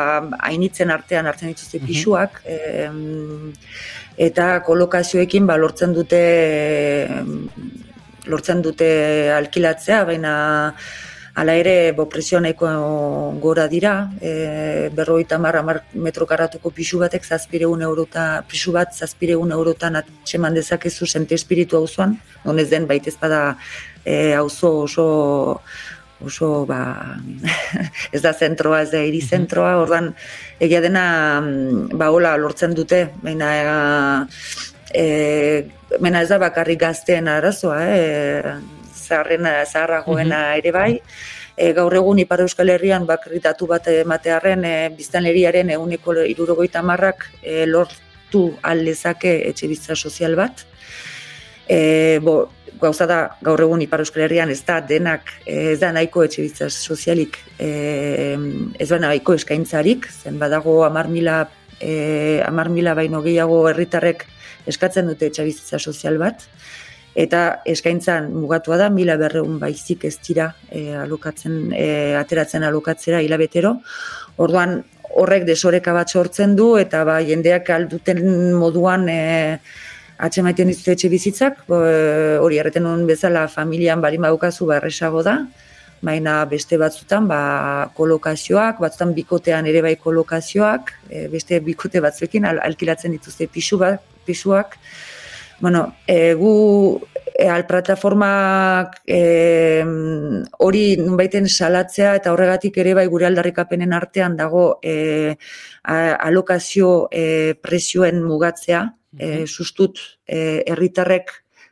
hainitzen 0.47 0.89
artean 0.89 1.29
hartzen 1.29 1.53
dituzte 1.53 1.77
mhm. 1.77 1.85
pixuak, 1.85 2.41
e, 2.41 2.55
eta 4.29 4.47
kolokazioekin 4.65 5.45
ba, 5.45 5.59
lortzen 5.61 5.93
dute 5.93 6.23
lortzen 8.27 8.61
dute 8.61 8.87
alkilatzea, 9.35 10.03
baina 10.05 10.33
Hala 11.37 11.53
ere, 11.53 11.91
bo, 11.93 12.07
presio 12.09 12.39
nahiko 12.41 12.65
gora 13.37 13.67
dira, 13.69 14.09
e, 14.19 14.89
berroita 14.89 15.37
marra 15.37 15.61
mar 15.61 15.83
metro 15.93 16.25
karatuko 16.25 16.71
pixu 16.73 16.97
batek 16.97 17.27
zazpireun 17.29 17.83
eurota, 17.85 18.23
pixu 18.49 18.73
bat 18.73 18.95
zazpireun 18.97 19.53
eurotan 19.53 19.99
atseman 19.99 20.57
dezakezu 20.57 21.05
sente 21.05 21.37
espiritu 21.37 21.77
hau 21.77 21.85
zuan, 21.85 22.15
honez 22.43 22.71
den 22.71 22.87
baita 22.89 23.11
ezpada 23.13 23.41
e, 24.03 24.33
auzo 24.33 24.71
oso 24.87 25.05
oso 26.25 26.65
ba, 26.65 26.79
ez 28.15 28.23
da 28.25 28.33
zentroa, 28.33 28.81
ez 28.81 28.89
da 28.95 29.03
iri 29.05 29.21
mhm. 29.21 29.29
zentroa, 29.29 29.75
ordan 29.83 30.15
egia 30.59 30.81
dena 30.81 31.05
ba 31.93 32.09
hola 32.09 32.33
lortzen 32.41 32.73
dute, 32.73 33.11
baina 33.21 34.25
e, 34.93 35.67
baina 35.99 36.21
ez 36.21 36.29
da 36.29 36.39
bakarrik 36.41 36.79
gazteen 36.79 37.27
arazoa, 37.27 37.79
eh? 37.87 38.55
zaharrena, 39.07 39.65
zaharragoena 39.65 40.39
mhm. 40.39 40.59
ere 40.59 40.71
bai, 40.75 40.91
e, 41.55 41.71
gaur 41.73 41.95
egun 41.99 42.19
Ipar 42.23 42.43
Euskal 42.45 42.69
Herrian 42.73 43.07
bakritatu 43.09 43.67
bat 43.69 43.87
ematearen 43.93 44.65
e, 44.65 44.75
biztanleriaren 44.97 45.73
eguneko 45.77 46.17
irurogoita 46.33 46.83
marrak 46.85 47.27
e, 47.41 47.65
lortu 47.65 48.49
aldezake 48.61 49.39
etxe 49.49 49.69
bizitza 49.71 49.95
sozial 49.95 50.37
bat. 50.39 50.65
E, 51.67 52.19
bo, 52.23 52.39
gauza 52.79 53.07
da 53.09 53.19
gaur 53.41 53.61
egun 53.65 53.81
Ipar 53.81 54.03
Euskal 54.03 54.27
Herrian 54.27 54.51
ez 54.53 54.61
da 54.65 54.79
denak 54.81 55.31
ez 55.45 55.79
da 55.81 55.91
nahiko 55.95 56.23
etxe 56.27 56.43
bizitza 56.45 56.69
sozialik 56.69 57.39
e, 57.59 57.69
ez 58.77 58.89
da 58.91 59.01
nahiko 59.01 59.33
eskaintzarik, 59.33 60.07
zen 60.11 60.37
badago 60.39 60.83
amar 60.85 61.09
mila, 61.09 61.45
e, 61.79 62.41
amar 62.45 62.69
mila 62.69 62.93
baino 62.97 63.21
gehiago 63.25 63.61
herritarrek 63.69 64.25
eskatzen 64.67 65.07
dute 65.07 65.29
etxe 65.31 65.45
bizitza 65.47 65.79
sozial 65.79 66.17
bat 66.21 66.47
eta 67.17 67.63
eskaintzan 67.65 68.29
mugatua 68.29 68.77
da, 68.77 68.91
mila 68.93 69.15
berreun 69.17 69.57
baizik 69.59 70.05
ez 70.05 70.15
dira 70.21 70.51
e, 70.69 70.91
alokatzen, 70.93 71.71
e, 71.73 72.13
ateratzen 72.19 72.61
alokatzera 72.67 73.23
hilabetero. 73.25 73.73
Orduan 74.37 74.77
horrek 75.17 75.47
desoreka 75.47 75.95
bat 75.97 76.13
sortzen 76.13 76.53
du 76.55 76.75
eta 76.77 77.01
ba, 77.09 77.17
jendeak 77.25 77.71
alduten 77.73 78.21
moduan 78.53 79.07
e, 79.09 79.21
atxemaiten 80.21 80.69
dituzte 80.69 80.93
etxe 80.93 81.09
bizitzak, 81.09 81.63
e, 81.65 82.37
hori 82.43 82.61
erreten 82.61 82.85
bezala 83.09 83.47
familian 83.49 84.03
barin 84.03 84.21
badukazu 84.27 84.69
barresago 84.69 85.25
da, 85.25 85.39
baina 86.01 86.45
beste 86.45 86.77
batzutan 86.77 87.27
ba, 87.27 87.89
kolokazioak, 87.97 88.79
batzutan 88.83 89.13
bikotean 89.17 89.67
ere 89.69 89.81
bai 89.81 89.95
kolokazioak, 90.01 90.93
e, 91.09 91.27
beste 91.31 91.59
bikote 91.63 92.01
batzuekin 92.03 92.45
al, 92.45 92.61
alkilatzen 92.63 93.15
dituzte 93.15 93.47
pisu 93.51 93.79
bat, 93.81 94.03
pisuak, 94.27 94.77
bueno, 95.59 95.95
e, 96.05 96.33
gu 96.37 96.53
e, 97.33 97.47
alplataformak 97.49 99.01
e, 99.07 99.83
hori 100.65 100.83
nunbaiten 101.01 101.47
salatzea 101.49 102.13
eta 102.19 102.33
horregatik 102.33 102.77
ere 102.83 102.93
bai 102.97 103.07
gure 103.09 103.25
aldarrikapenen 103.29 103.93
artean 103.93 104.37
dago 104.37 104.67
e, 104.83 105.35
alokazio 105.83 107.07
e, 107.11 107.55
presioen 107.61 108.21
mugatzea, 108.25 108.85
e, 109.17 109.45
sustut 109.47 109.99
e, 110.25 110.63
herritarrek 110.67 111.31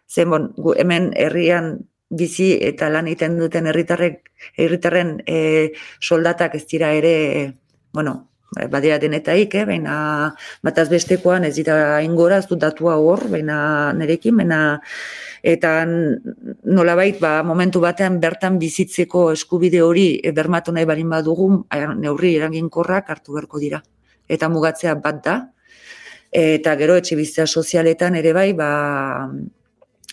zen 0.10 0.30
bon, 0.30 0.50
gu, 0.58 0.74
hemen 0.80 1.12
herrian 1.18 1.76
bizi 2.10 2.54
eta 2.62 2.90
lan 2.90 3.08
egiten 3.10 3.40
duten 3.40 3.68
herritarrek 3.68 4.32
herritarren 4.58 5.18
e, 5.26 5.74
soldatak 6.00 6.56
ez 6.56 6.66
dira 6.70 6.92
ere 6.94 7.56
bueno, 7.94 8.28
badira 8.70 8.98
denetaik, 9.00 9.56
eh? 9.56 9.64
baina 9.68 9.96
bataz 10.64 10.88
bestekoan 10.90 11.46
ez 11.48 11.56
dira 11.58 12.02
ingora, 12.04 12.40
ez 12.40 12.48
dut 12.48 12.60
datua 12.62 12.96
hor, 13.02 13.26
baina 13.32 13.94
nerekin, 13.94 14.38
baina 14.38 14.60
eta 15.46 15.74
nolabait 15.86 17.20
ba, 17.22 17.42
momentu 17.44 17.82
batean 17.84 18.20
bertan 18.22 18.60
bizitzeko 18.60 19.32
eskubide 19.34 19.82
hori 19.84 20.08
bermatu 20.36 20.74
nahi 20.76 20.86
barin 20.86 21.12
badugu, 21.12 21.50
neurri 22.00 22.36
eraginkorrak 22.40 23.12
hartu 23.12 23.36
beharko 23.36 23.60
dira. 23.60 23.82
Eta 24.28 24.50
mugatzea 24.50 24.96
bat 24.96 25.22
da, 25.26 25.36
eta 26.32 26.76
gero 26.80 26.96
etxe 26.98 27.16
bizitza 27.16 27.46
sozialetan 27.46 28.16
ere 28.16 28.34
bai, 28.34 28.52
ba, 28.58 28.70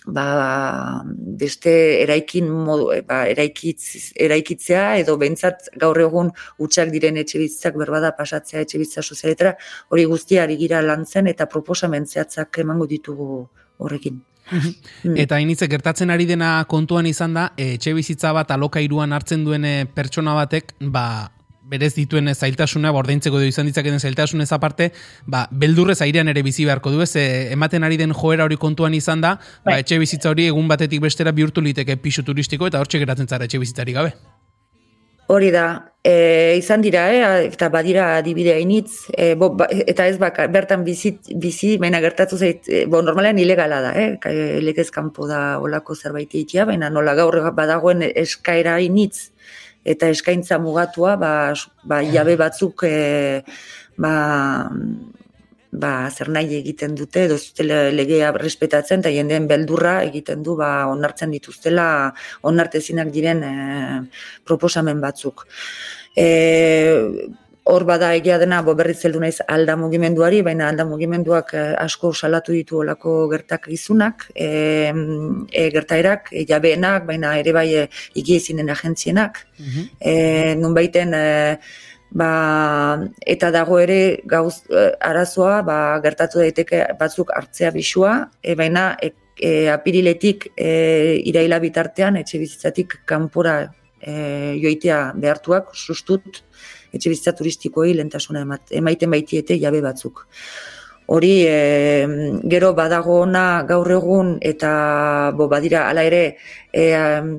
ba, 0.05 1.03
beste 1.39 2.01
eraikin 2.03 2.49
modu, 2.49 2.89
e, 2.93 3.01
ba, 3.07 3.23
eraikitz, 3.29 4.13
eraikitzea 4.19 4.97
edo 5.03 5.15
behintzat 5.21 5.69
gaur 5.79 5.99
egun 6.01 6.31
utxak 6.63 6.91
diren 6.93 7.17
etxe 7.21 7.71
berbada 7.77 8.13
pasatzea 8.17 8.61
etxe 8.61 8.77
bizitza 8.81 9.01
sozialetara, 9.01 9.55
hori 9.89 10.05
guztiari 10.05 10.57
gira 10.57 10.81
lantzen 10.81 11.27
eta 11.27 11.47
proposamen 11.47 12.05
zehatzak 12.05 12.59
emango 12.59 12.87
ditugu 12.87 13.47
horrekin. 13.77 14.21
Eta 15.23 15.39
initze 15.39 15.69
gertatzen 15.71 16.11
ari 16.11 16.25
dena 16.27 16.65
kontuan 16.67 17.07
izan 17.07 17.33
da, 17.37 17.45
etxe 17.57 17.93
bizitza 17.95 18.33
bat 18.35 18.51
alokairuan 18.51 19.15
hartzen 19.15 19.45
duen 19.45 19.65
pertsona 19.95 20.35
batek, 20.35 20.75
ba, 20.91 21.31
berez 21.69 21.93
dituen 21.95 22.29
zailtasuna, 22.33 22.91
bordaintzeko 22.95 23.39
du 23.39 23.47
izan 23.47 23.69
ditzaketen 23.69 23.99
zailtasunez 23.99 24.51
aparte, 24.55 24.91
ba, 25.25 25.45
beldurrez 25.51 25.99
airean 26.05 26.29
ere 26.31 26.43
bizi 26.43 26.67
beharko 26.67 26.91
du, 26.91 27.01
ez, 27.05 27.15
e, 27.15 27.53
ematen 27.55 27.83
ari 27.87 27.97
den 28.01 28.13
joera 28.13 28.47
hori 28.47 28.59
kontuan 28.59 28.93
izan 28.93 29.23
da, 29.23 29.37
ba, 29.63 29.71
bai. 29.71 29.79
etxe 29.85 29.99
bizitza 30.01 30.33
hori 30.33 30.49
egun 30.51 30.67
batetik 30.67 31.01
bestera 31.03 31.31
bihurtu 31.31 31.63
liteke 31.63 31.97
pisu 32.03 32.25
turistiko, 32.27 32.67
eta 32.67 32.83
hortxe 32.83 33.01
geratzen 33.03 33.29
zara 33.29 33.49
etxe 33.49 33.61
bizitzari 33.63 33.95
gabe. 33.95 34.13
Hori 35.31 35.53
da, 35.55 35.93
e, 36.03 36.57
izan 36.59 36.81
dira, 36.83 37.05
e, 37.15 37.47
eta 37.47 37.69
badira 37.71 38.09
adibidea 38.17 38.57
initz, 38.59 39.07
e, 39.15 39.33
bo, 39.39 39.53
ba, 39.55 39.69
eta 39.71 40.09
ez 40.11 40.17
baka, 40.19 40.49
bertan 40.51 40.83
bizi, 40.83 41.13
bizi 41.39 41.77
baina 41.79 42.03
gertatu 42.03 42.37
zait, 42.37 42.67
e, 42.67 42.83
bo, 42.91 43.01
normalean 43.01 43.39
ilegala 43.39 43.79
da, 43.85 43.93
e, 43.95 44.33
legez 44.61 44.89
kanpo 44.91 45.29
da 45.31 45.61
olako 45.63 45.95
zerbait 45.95 46.35
itia, 46.35 46.67
baina 46.67 46.91
nola 46.91 47.15
gaur 47.15 47.39
badagoen 47.55 48.03
eskaera 48.11 48.81
initz, 48.83 49.29
eta 49.83 50.09
eskaintza 50.09 50.59
mugatua, 50.59 51.17
ba, 51.19 51.33
ba 51.83 52.01
jabe 52.03 52.35
batzuk, 52.39 52.85
e, 52.87 53.43
ba, 53.97 54.13
ba, 55.73 55.93
zer 56.09 56.29
nahi 56.29 56.57
egiten 56.59 56.95
dute, 56.95 57.25
edo 57.27 57.37
legea 57.91 58.31
respetatzen, 58.37 59.03
eta 59.03 59.11
jendeen 59.13 59.47
beldurra 59.49 60.01
egiten 60.07 60.43
du, 60.45 60.55
ba, 60.59 60.87
onartzen 60.91 61.33
dituztela, 61.33 61.87
onartezinak 62.49 63.11
diren 63.13 63.43
e, 63.43 63.53
proposamen 64.45 65.01
batzuk. 65.03 65.47
E, 66.15 66.27
hor 67.65 67.85
bada 67.87 68.09
egia 68.15 68.37
dena, 68.41 68.61
bo 68.61 68.73
berriz 68.75 68.97
zeldu 69.05 69.21
naiz 69.23 69.37
alda 69.47 69.75
mugimenduari, 69.79 70.41
baina 70.43 70.67
alda 70.69 70.85
mugimenduak 70.85 71.53
e, 71.55 71.63
asko 71.79 72.11
salatu 72.13 72.51
ditu 72.55 72.81
olako 72.81 73.13
gertak 73.31 73.69
izunak, 73.71 74.27
e, 74.35 74.49
e, 75.51 75.69
gertaerak, 75.71 76.27
e, 76.33 76.43
jabeenak, 76.49 77.07
baina 77.07 77.37
ere 77.39 77.53
bai 77.55 77.67
e, 77.83 77.87
igiezinen 78.19 78.69
agentzienak, 78.69 79.39
mm 79.59 79.65
-hmm. 79.65 79.89
e, 79.99 80.55
nun 80.59 80.73
baiten, 80.73 81.13
e, 81.13 81.57
ba, 82.11 82.99
eta 83.25 83.51
dago 83.51 83.79
ere 83.79 84.21
gauz 84.25 84.63
e, 84.69 84.91
arazoa 84.99 85.61
ba, 85.63 85.77
gertatu 86.03 86.39
daiteke 86.39 86.85
batzuk 86.99 87.31
hartzea 87.31 87.71
bisua, 87.71 88.29
e, 88.43 88.55
baina 88.55 88.97
e, 89.01 89.13
e, 89.39 89.69
apiriletik 89.69 90.51
e, 90.57 91.21
iraila 91.25 91.59
bitartean 91.59 92.17
etxe 92.17 92.39
bizitzatik 92.39 92.99
kanpora 93.05 93.73
e, 94.01 94.13
joitea 94.61 95.13
behartuak 95.15 95.73
sustut 95.73 96.43
etxe 96.93 97.09
bizitza 97.09 97.33
turistikoei 97.37 97.93
lentasuna 97.97 98.45
emaiten 98.71 99.11
baitiete 99.11 99.59
jabe 99.59 99.81
batzuk. 99.81 100.25
Hori 101.13 101.43
e, 101.43 102.39
gero 102.47 102.69
badago 102.73 103.17
ona 103.25 103.63
gaur 103.67 103.89
egun 103.91 104.37
eta 104.39 105.33
bo 105.35 105.49
badira 105.51 105.89
hala 105.89 106.05
ere 106.07 106.21
e, 106.71 106.85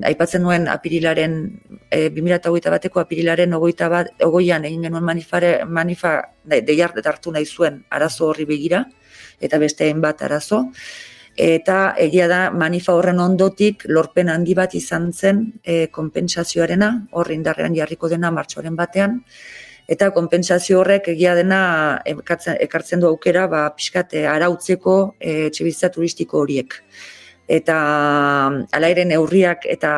aipatzen 0.05 0.43
nuen 0.45 0.67
apirilaren 0.69 1.39
e, 1.89 2.11
2008 2.13 2.69
bateko 2.75 3.01
apirilaren 3.01 3.57
ogoita 3.57 3.89
bat, 3.89 4.11
ogoian 4.21 4.69
egin 4.69 4.85
genuen 4.85 5.03
manifare, 5.03 5.65
manifa 5.65 6.19
deiar 6.45 6.93
hartu 7.03 7.33
nahi 7.33 7.45
zuen 7.45 7.81
arazo 7.89 8.29
horri 8.29 8.45
begira 8.45 8.85
eta 9.41 9.57
beste 9.57 9.89
bat 9.97 10.21
arazo 10.21 10.67
eta 11.35 11.95
egia 11.99 12.27
da 12.31 12.39
manifa 12.51 12.93
horren 12.95 13.19
ondotik 13.19 13.83
lorpen 13.87 14.29
handi 14.29 14.55
bat 14.55 14.73
izan 14.75 15.11
zen 15.13 15.45
e, 15.63 15.87
konpentsazioarena 15.87 16.91
horri 17.11 17.35
indarrean 17.35 17.75
jarriko 17.75 18.09
dena 18.09 18.31
martxoaren 18.31 18.75
batean 18.75 19.21
eta 19.87 20.09
konpentsazio 20.13 20.79
horrek 20.81 21.09
egia 21.13 21.35
dena 21.37 22.01
ekartzen, 22.05 22.57
ekartzen 22.61 23.01
du 23.03 23.09
aukera 23.09 23.45
ba 23.47 23.67
pixkat 23.75 24.15
eh, 24.17 24.25
arautzeko 24.29 25.15
e, 25.19 25.47
etxebizitza 25.49 25.91
turistiko 25.93 26.41
horiek. 26.41 26.79
Eta 27.47 27.75
ala 28.73 28.89
ere 28.89 29.05
neurriak 29.05 29.67
eta 29.69 29.91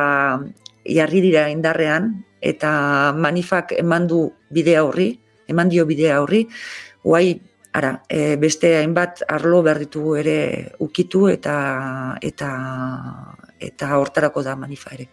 jarri 0.84 1.22
dira 1.24 1.46
indarrean 1.48 2.12
eta 2.44 3.12
manifak 3.16 3.72
emandu 3.78 4.26
bidea 4.52 4.84
horri, 4.84 5.14
eman 5.48 5.72
dio 5.72 5.86
bidea 5.88 6.20
horri, 6.20 6.44
guai 7.02 7.40
ara, 7.78 7.92
e, 8.08 8.36
beste 8.36 8.74
hainbat 8.78 9.22
arlo 9.28 9.62
behar 9.62 9.80
ditugu 9.84 10.16
ere 10.20 10.38
ukitu 10.84 11.28
eta 11.32 11.56
eta 12.22 12.52
eta 13.58 13.90
hortarako 13.98 14.42
da 14.46 14.54
manifa 14.56 14.94
ere. 14.94 15.08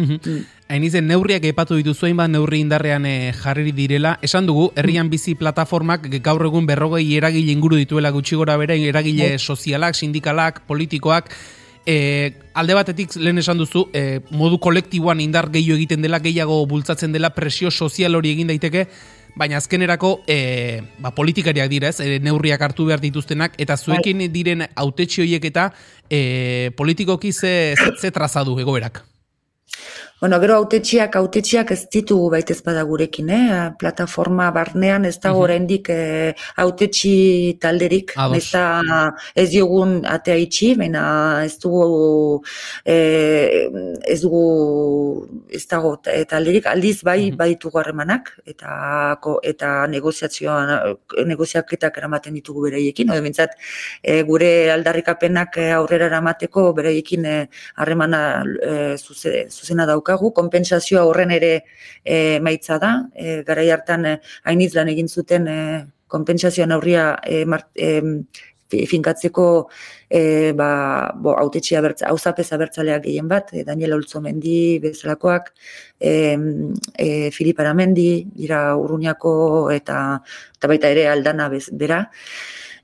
Hain 0.70 0.84
izen, 0.86 1.06
neurriak 1.10 1.44
epatu 1.44 1.76
dituzu 1.76 2.06
hainbat 2.08 2.30
neurri 2.32 2.62
indarrean 2.64 3.04
e, 3.06 3.32
jarri 3.36 3.72
direla. 3.76 4.16
Esan 4.24 4.46
dugu, 4.48 4.70
herrian 4.76 5.10
bizi 5.12 5.34
plataformak 5.36 6.08
gaur 6.24 6.46
egun 6.48 6.68
berrogei 6.68 7.04
eragile 7.16 7.52
inguru 7.52 7.80
dituela 7.80 8.12
gutxi 8.14 8.38
gora 8.40 8.56
bere, 8.60 8.78
eragile 8.80 9.34
bai. 9.34 9.38
sozialak, 9.38 9.98
sindikalak, 9.98 10.62
politikoak, 10.66 11.34
E, 11.86 12.36
alde 12.52 12.74
batetik 12.76 13.14
lehen 13.16 13.40
esan 13.40 13.58
duzu, 13.58 13.86
e, 13.96 14.20
modu 14.36 14.58
kolektiboan 14.60 15.20
indar 15.24 15.48
gehiago 15.50 15.78
egiten 15.78 16.04
dela, 16.04 16.20
gehiago 16.20 16.58
bultzatzen 16.68 17.14
dela, 17.16 17.32
presio 17.34 17.70
sozial 17.70 18.14
hori 18.14 18.34
egin 18.34 18.52
daiteke, 18.52 18.84
baina 19.36 19.58
azkenerako 19.60 20.20
e, 20.26 20.82
ba, 20.98 21.12
politikariak 21.16 21.70
dira 21.70 21.90
ez, 21.92 22.00
e, 22.00 22.18
neurriak 22.22 22.62
hartu 22.62 22.86
behar 22.88 23.02
dituztenak, 23.02 23.54
eta 23.58 23.76
zuekin 23.76 24.24
bai. 24.24 24.28
diren 24.32 24.66
autetxi 24.74 25.24
horiek 25.24 25.44
eta 25.52 25.70
e, 26.08 26.70
politikoki 26.76 27.32
ze, 27.32 27.74
ze, 27.76 27.94
ze 28.00 28.10
trazadu 28.10 28.58
egoerak? 28.60 29.04
Bueno, 30.20 30.36
gero 30.36 30.56
autetxiak, 30.60 31.14
autetxiak 31.16 31.70
ez 31.72 31.86
ditugu 31.88 32.26
baita 32.34 32.52
ezpada 32.52 32.82
gurekin, 32.84 33.30
eh? 33.32 33.70
plataforma 33.80 34.50
barnean 34.52 35.06
ez 35.08 35.14
dago 35.16 35.46
oraindik 35.46 35.86
eh, 35.88 36.34
autetxi 36.60 37.56
talderik, 37.62 38.12
ez 38.36 38.50
ez 39.40 39.46
diogun 39.48 39.94
atea 40.04 40.36
itxi, 40.42 40.74
baina 40.76 41.04
ez 41.46 41.54
dugu 41.62 42.42
eh, 42.84 43.64
ez 44.04 44.18
dugu 44.20 44.42
ez 45.48 45.62
dago 45.70 45.94
talderik, 46.04 46.68
aldiz 46.68 47.00
bai 47.02 47.30
bai 47.32 47.48
ditugu 47.54 47.80
harremanak 47.80 48.28
eta 48.44 49.16
eta 49.54 49.72
negoziazioan 49.86 50.74
negoziaketak 51.32 51.96
eramaten 51.96 52.36
ditugu 52.36 52.66
beraiekin, 52.68 53.08
edo 53.08 53.24
bintzat 53.24 53.56
eh, 54.04 54.20
gure 54.28 54.52
aldarrikapenak 54.76 55.56
aurrera 55.80 56.12
eramateko 56.12 56.68
beraiekin 56.76 57.24
harremana 57.80 58.22
eh, 58.60 59.00
zuzena 59.00 59.88
dauka 59.88 60.09
daukagu, 60.10 60.32
konpentsazioa 60.36 61.06
horren 61.08 61.30
ere 61.36 61.52
e, 62.04 62.38
maitza 62.42 62.78
da, 62.82 62.92
e, 63.14 63.40
garai 63.46 63.70
hartan 63.70 64.06
e, 64.06 64.16
lan 64.74 64.88
egin 64.88 65.08
zuten 65.08 65.48
e, 65.48 65.58
konpentsazioa 66.10 66.66
naurria 66.66 67.16
e, 67.24 67.44
finkatzeko 68.70 69.68
e, 70.08 70.52
ba, 70.54 71.12
bo, 71.16 71.34
autetxia 71.38 71.80
bertza, 71.82 72.08
hauzapez 72.10 72.46
abertzaleak 72.52 73.04
gehien 73.04 73.28
bat, 73.28 73.52
e, 73.52 73.64
Daniel 73.64 73.94
Oltzomendi 73.98 74.78
bezalakoak, 74.82 75.52
e, 75.98 76.36
e, 76.98 77.30
Filip 77.34 77.60
Aramendi, 77.60 78.26
dira 78.34 78.76
Urruñako 78.78 79.70
eta, 79.74 80.20
eta 80.56 80.70
baita 80.70 80.90
ere 80.90 81.08
aldana 81.10 81.48
bez, 81.48 81.68
bera, 81.72 82.04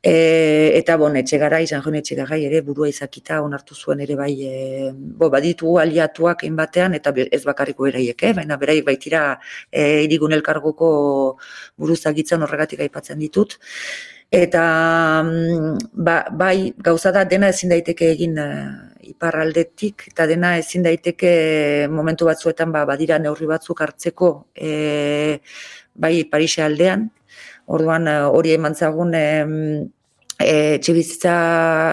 E, 0.07 0.71
eta 0.79 0.95
bon, 1.01 1.17
etxe 1.19 1.39
gara, 1.43 1.59
izan 1.65 1.81
joan 1.83 1.97
etxe 1.99 2.15
gara, 2.15 2.37
ere 2.49 2.61
burua 2.63 2.87
izakita 2.87 3.41
onartu 3.43 3.75
zuen 3.75 4.03
ere 4.05 4.15
bai, 4.15 4.33
e, 4.47 4.91
bo, 4.95 5.27
baditu 5.33 5.73
aliatuak 5.83 6.45
batean 6.61 6.95
eta 6.95 7.13
ez 7.25 7.43
bakarriko 7.45 7.89
eraiek, 7.91 8.23
eh? 8.29 8.33
baina 8.37 8.59
beraiek 8.61 8.85
baitira 8.87 9.23
e, 9.73 10.05
irigun 10.05 10.37
elkargoko 10.37 10.91
buruzagitzen 11.77 12.43
horregatik 12.47 12.85
aipatzen 12.87 13.19
ditut. 13.19 13.59
Eta 14.31 14.63
mm, 15.25 15.91
ba, 16.07 16.17
bai 16.31 16.73
gauza 16.79 17.11
da 17.11 17.25
dena 17.25 17.51
ezin 17.51 17.75
daiteke 17.75 18.13
egin 18.15 18.39
e, 18.39 18.49
iparraldetik 19.11 20.07
eta 20.13 20.27
dena 20.31 20.57
ezin 20.63 20.87
daiteke 20.87 21.35
momentu 21.91 22.31
batzuetan 22.31 22.71
ba, 22.71 22.87
badira 22.87 23.19
neurri 23.19 23.51
batzuk 23.51 23.83
hartzeko 23.83 24.33
e, 24.55 25.41
bai 25.95 26.15
Parise 26.31 26.63
aldean, 26.63 27.09
Orduan 27.67 28.07
hori 28.07 28.53
emantzagun 28.55 29.15
e, 29.19 29.27
e, 30.41 30.79
txibizitza 30.79 31.35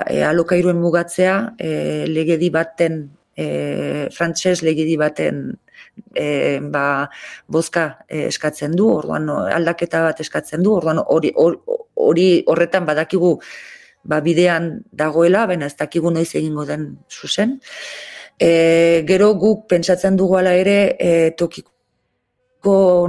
e, 0.09 0.21
alokairuen 0.27 0.79
mugatzea 0.81 1.35
e, 1.57 2.05
legedi 2.09 2.49
baten 2.53 3.03
e, 3.35 4.09
frantses 4.13 4.61
legedi 4.63 4.97
baten 4.99 5.43
e, 6.13 6.59
ba, 6.73 7.09
bozka 7.47 7.85
e, 8.07 8.27
eskatzen 8.29 8.75
du, 8.77 8.89
orduan 8.99 9.29
aldaketa 9.29 10.03
bat 10.07 10.23
eskatzen 10.23 10.63
du, 10.63 10.75
orduan 10.77 11.01
hori, 11.03 11.33
hori 11.35 12.27
horretan 12.47 12.87
badakigu 12.89 13.35
ba, 14.03 14.19
bidean 14.21 14.73
dagoela, 14.91 15.45
baina 15.47 15.69
ez 15.69 15.77
dakigu 15.79 16.11
noiz 16.11 16.31
egingo 16.35 16.65
den 16.69 16.89
zuzen. 17.09 17.59
E, 18.39 19.03
gero 19.07 19.33
guk 19.39 19.67
pentsatzen 19.69 20.17
dugu 20.19 20.39
ala 20.39 20.55
ere 20.57 20.77
e, 20.99 21.11
tokiko 21.37 21.72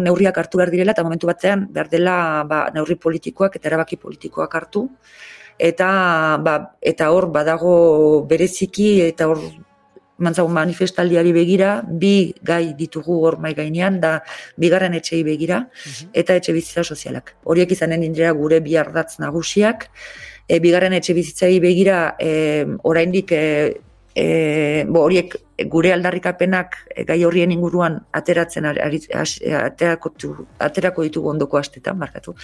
neurriak 0.01 0.38
hartu 0.38 0.59
behar 0.59 0.73
direla, 0.73 0.93
eta 0.93 1.05
momentu 1.07 1.29
batzean 1.31 1.69
behar 1.71 1.88
dela 1.93 2.17
ba, 2.49 2.64
neurri 2.75 2.97
politikoak 2.97 3.57
eta 3.57 3.71
erabaki 3.71 3.97
politikoak 3.97 4.55
hartu. 4.55 4.88
Eta, 5.59 5.88
ba, 6.43 6.57
eta 6.83 7.11
hor 7.14 7.29
badago 7.31 8.25
bereziki 8.27 8.88
eta 9.05 9.29
hor 9.31 9.38
mantzago 10.19 10.49
manifestaldiari 10.49 11.33
begira, 11.35 11.83
bi 11.87 12.35
gai 12.43 12.75
ditugu 12.79 13.21
hor 13.27 13.38
mai 13.43 13.55
gainean, 13.55 13.99
da 14.01 14.19
bigarren 14.61 14.95
etxei 14.95 15.23
begira, 15.27 15.64
mhm. 15.64 16.12
eta 16.12 16.37
etxe 16.38 16.55
bizitza 16.55 16.85
sozialak. 16.85 17.35
Horiek 17.45 17.73
izanen 17.75 18.03
indira 18.07 18.31
gure 18.33 18.61
bi 18.61 18.77
ardatz 18.79 19.19
nagusiak, 19.23 19.88
e, 20.49 20.61
bigarren 20.61 20.95
etxe 20.95 21.17
bizitzai 21.17 21.59
begira, 21.61 22.14
e, 22.19 22.64
oraindik 22.83 23.33
e, 23.33 23.45
e, 24.14 24.85
bo, 24.88 25.03
horiek 25.05 25.35
gure 25.70 25.92
aldarrikapenak 25.94 26.77
e, 26.94 27.05
gai 27.07 27.18
horrien 27.27 27.53
inguruan 27.55 27.98
ateratzen 28.14 28.68
ari, 28.70 29.00
aterako, 29.59 30.14
aterako 30.62 31.07
ditugu 31.07 31.33
ondoko 31.35 31.59
astetan, 31.59 31.98
markatu. 31.98 32.37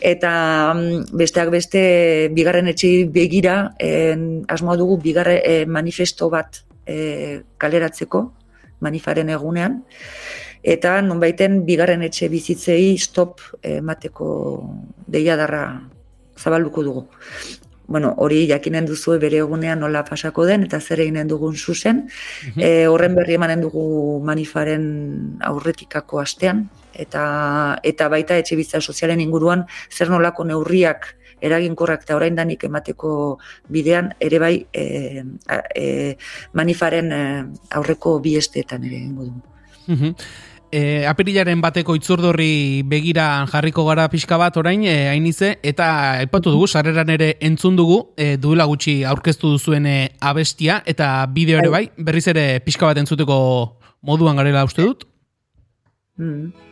Eta 0.00 0.32
mm, 0.74 1.10
besteak 1.18 1.50
beste 1.54 1.82
bigarren 2.36 2.70
etxe 2.72 2.92
begira 3.12 3.58
en, 3.82 4.44
asmoa 4.48 4.78
dugu 4.78 5.00
bigarre 5.02 5.40
e, 5.44 5.58
manifesto 5.66 6.30
bat 6.30 6.62
e, 6.86 7.42
kaleratzeko 7.58 8.24
manifaren 8.84 9.30
egunean 9.32 9.80
eta 10.66 10.98
nonbaiten 11.02 11.62
bigarren 11.66 12.02
etxe 12.06 12.28
bizitzei 12.28 12.96
stop 12.98 13.40
emateko 13.62 14.28
deiadarra 15.06 15.62
zabalduko 16.36 16.82
dugu 16.82 17.06
bueno, 17.86 18.14
hori 18.18 18.46
jakinen 18.48 18.86
duzu 18.86 19.18
bere 19.22 19.38
egunean 19.44 19.80
nola 19.80 20.02
pasako 20.04 20.46
den, 20.46 20.64
eta 20.66 20.80
zer 20.80 21.00
eginen 21.04 21.28
dugun 21.28 21.56
zuzen. 21.56 22.06
Mm 22.54 22.90
horren 22.90 23.14
berri 23.14 23.34
emanen 23.34 23.60
dugu 23.60 24.20
manifaren 24.24 25.38
aurretikako 25.44 26.20
astean, 26.20 26.66
eta, 26.94 27.78
eta 27.82 28.08
baita 28.08 28.36
etxe 28.40 28.56
bizitza 28.56 28.80
sozialen 28.80 29.20
inguruan 29.20 29.64
zer 29.92 30.10
nolako 30.10 30.44
neurriak 30.44 31.14
eraginkorrak 31.44 32.06
eta 32.06 32.16
orain 32.16 32.34
danik 32.34 32.64
emateko 32.64 33.10
bidean, 33.68 34.12
ere 34.20 34.38
bai 34.40 34.54
e, 34.72 35.22
e, 35.74 36.16
manifaren 36.56 37.12
aurreko 37.70 38.18
bi 38.24 38.36
esteetan 38.40 38.86
ere 38.88 39.02
ingo 39.02 39.28
dugu 39.28 40.14
e, 40.72 41.06
apirilaren 41.06 41.60
bateko 41.62 41.96
itzurdorri 41.98 42.82
begira 42.88 43.46
jarriko 43.50 43.84
gara 43.88 44.08
pixka 44.12 44.38
bat 44.40 44.56
orain, 44.56 44.84
e, 44.84 45.08
hainize, 45.10 45.56
eta 45.62 45.88
epatu 46.24 46.52
dugu, 46.54 46.66
sarreran 46.66 47.10
ere 47.14 47.32
entzun 47.40 47.76
dugu, 47.76 48.00
e, 48.16 48.36
duela 48.36 48.66
gutxi 48.70 49.02
aurkeztu 49.04 49.54
duzuen 49.56 49.86
e, 49.86 49.96
abestia, 50.20 50.82
eta 50.86 51.10
bideo 51.32 51.62
ere 51.62 51.72
bai, 51.72 51.84
berriz 51.96 52.26
ere 52.32 52.46
pixka 52.66 52.90
bat 52.90 53.02
entzuteko 53.02 53.38
moduan 54.06 54.36
garela 54.36 54.64
uste 54.66 54.82
dut? 54.82 55.06
Mm. 56.18 56.65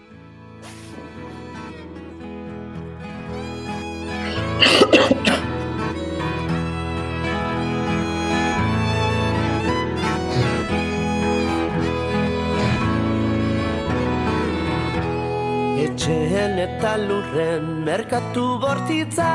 Etxeen 15.95 16.57
eta 16.59 16.97
lurren 16.99 17.67
merkatu 17.87 18.57
bortitza 18.59 19.29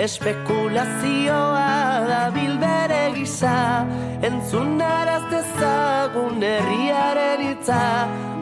Espekulazioa 0.00 1.66
da 2.08 2.20
bilbere 2.32 3.02
gisa 3.12 3.84
Entzun 4.24 4.80
araz 4.80 5.26
dezagun 5.28 6.40
herriaren 6.48 7.44
itza 7.44 7.82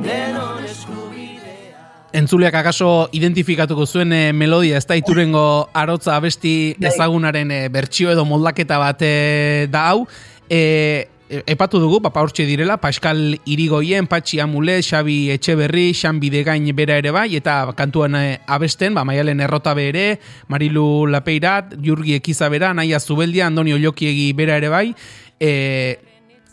Denon 0.07 0.63
eskubidea 0.63 1.83
Entzuleak 2.23 2.55
akaso 2.63 3.09
identifikatuko 3.19 3.83
zuen 3.83 4.15
eh, 4.15 4.31
melodia 4.31 4.79
ez 4.79 4.87
da 4.87 4.95
iturengo 5.03 5.45
arotza 5.75 6.15
abesti 6.15 6.77
bai. 6.79 6.93
ezagunaren 6.93 7.51
eh, 7.51 7.65
bertsio 7.67 8.15
edo 8.15 8.23
moldaketa 8.31 8.79
bat 8.79 9.03
eh, 9.03 9.67
da 9.75 9.89
hau. 9.91 10.07
E, 10.47 11.09
epatu 11.31 11.79
dugu, 11.79 12.01
papa 12.03 12.21
hortxe 12.25 12.45
direla, 12.47 12.77
Pascal 12.83 13.39
Irigoien, 13.47 14.09
Patxi 14.11 14.41
Amule, 14.41 14.81
Xabi 14.83 15.31
Etxeberri, 15.31 15.93
Xan 15.95 16.19
Bidegain 16.19 16.67
bera 16.75 16.97
ere 16.99 17.13
bai, 17.15 17.29
eta 17.39 17.71
kantuan 17.79 18.17
eh, 18.19 18.41
abesten, 18.51 18.95
ba, 18.95 19.05
maialen 19.07 19.41
errota 19.41 19.75
bere, 19.75 20.19
Marilu 20.49 21.07
Lapeirat, 21.07 21.77
Jurgi 21.79 22.17
Ekizabera, 22.19 22.75
Naia 22.75 22.99
Zubeldia, 22.99 23.47
Andoni 23.47 23.73
Ollokiegi 23.77 24.33
bera 24.35 24.59
ere 24.59 24.69
bai, 24.69 24.89
e, 25.39 26.01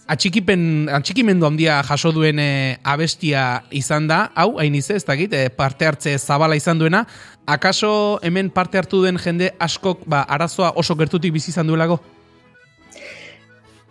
atxikipen, 0.07 0.87
atxikimendu 0.93 1.49
handia 1.49 1.81
jaso 1.83 2.13
duen 2.13 2.37
e, 2.39 2.77
abestia 2.83 3.63
izan 3.71 4.07
da, 4.07 4.27
hau, 4.35 4.59
hain 4.61 4.75
ez 4.77 5.03
dakit, 5.05 5.33
parte 5.57 5.89
hartze 5.89 6.17
zabala 6.19 6.55
izan 6.55 6.77
duena, 6.77 7.07
akaso 7.47 8.19
hemen 8.21 8.51
parte 8.51 8.77
hartu 8.77 9.01
duen 9.01 9.17
jende 9.17 9.55
askok, 9.59 10.05
ba, 10.05 10.21
arazoa 10.21 10.75
oso 10.77 10.95
gertutik 10.95 11.33
bizi 11.33 11.49
izan 11.49 11.67
duelako? 11.67 11.97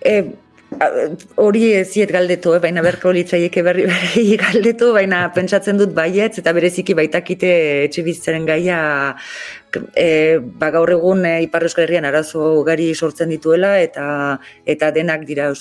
E, 0.07 0.46
hori 1.40 1.62
eziet 1.79 2.11
galdetu, 2.12 2.52
eh? 2.57 2.61
baina 2.61 2.83
berko 2.85 3.12
litzaieke 3.14 3.62
berri 3.64 3.87
berri 3.88 4.37
galdetu, 4.44 4.92
baina 4.96 5.22
pentsatzen 5.35 5.79
dut 5.81 5.94
baietz, 5.96 6.38
eta 6.42 6.52
bereziki 6.57 6.96
baitakite 6.98 7.52
etxe 7.87 8.05
bizitzaren 8.07 8.46
gaia 8.48 8.81
e, 9.94 10.38
ba, 10.38 10.70
gaur 10.74 10.92
egun 10.96 11.24
e, 11.24 11.37
Ipar 11.46 11.66
Herrian 11.68 12.05
arazo 12.05 12.62
gari 12.66 12.92
sortzen 12.94 13.33
dituela, 13.33 13.76
eta 13.81 14.38
eta 14.66 14.90
denak 14.90 15.26
dira 15.29 15.52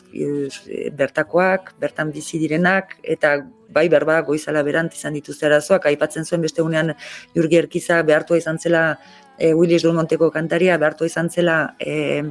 bertakoak, 0.98 1.76
bertan 1.80 2.12
bizi 2.12 2.42
direnak, 2.42 2.98
eta 3.04 3.38
bai 3.70 3.88
berba 3.90 4.20
goizala 4.22 4.64
berant 4.64 4.94
izan 4.94 5.14
dituzte 5.14 5.46
arazoak, 5.46 5.86
aipatzen 5.86 6.26
zuen 6.26 6.42
beste 6.42 6.62
unean 6.62 6.94
jurgi 7.36 7.58
erkiza 7.58 8.02
behartua 8.04 8.38
izan 8.38 8.60
zela 8.60 8.86
e, 9.38 9.54
Willis 9.54 9.84
Monteko 9.86 10.32
kantaria 10.32 10.78
behartu 10.78 11.06
izan 11.06 11.30
zela 11.30 11.76
e, 11.80 12.24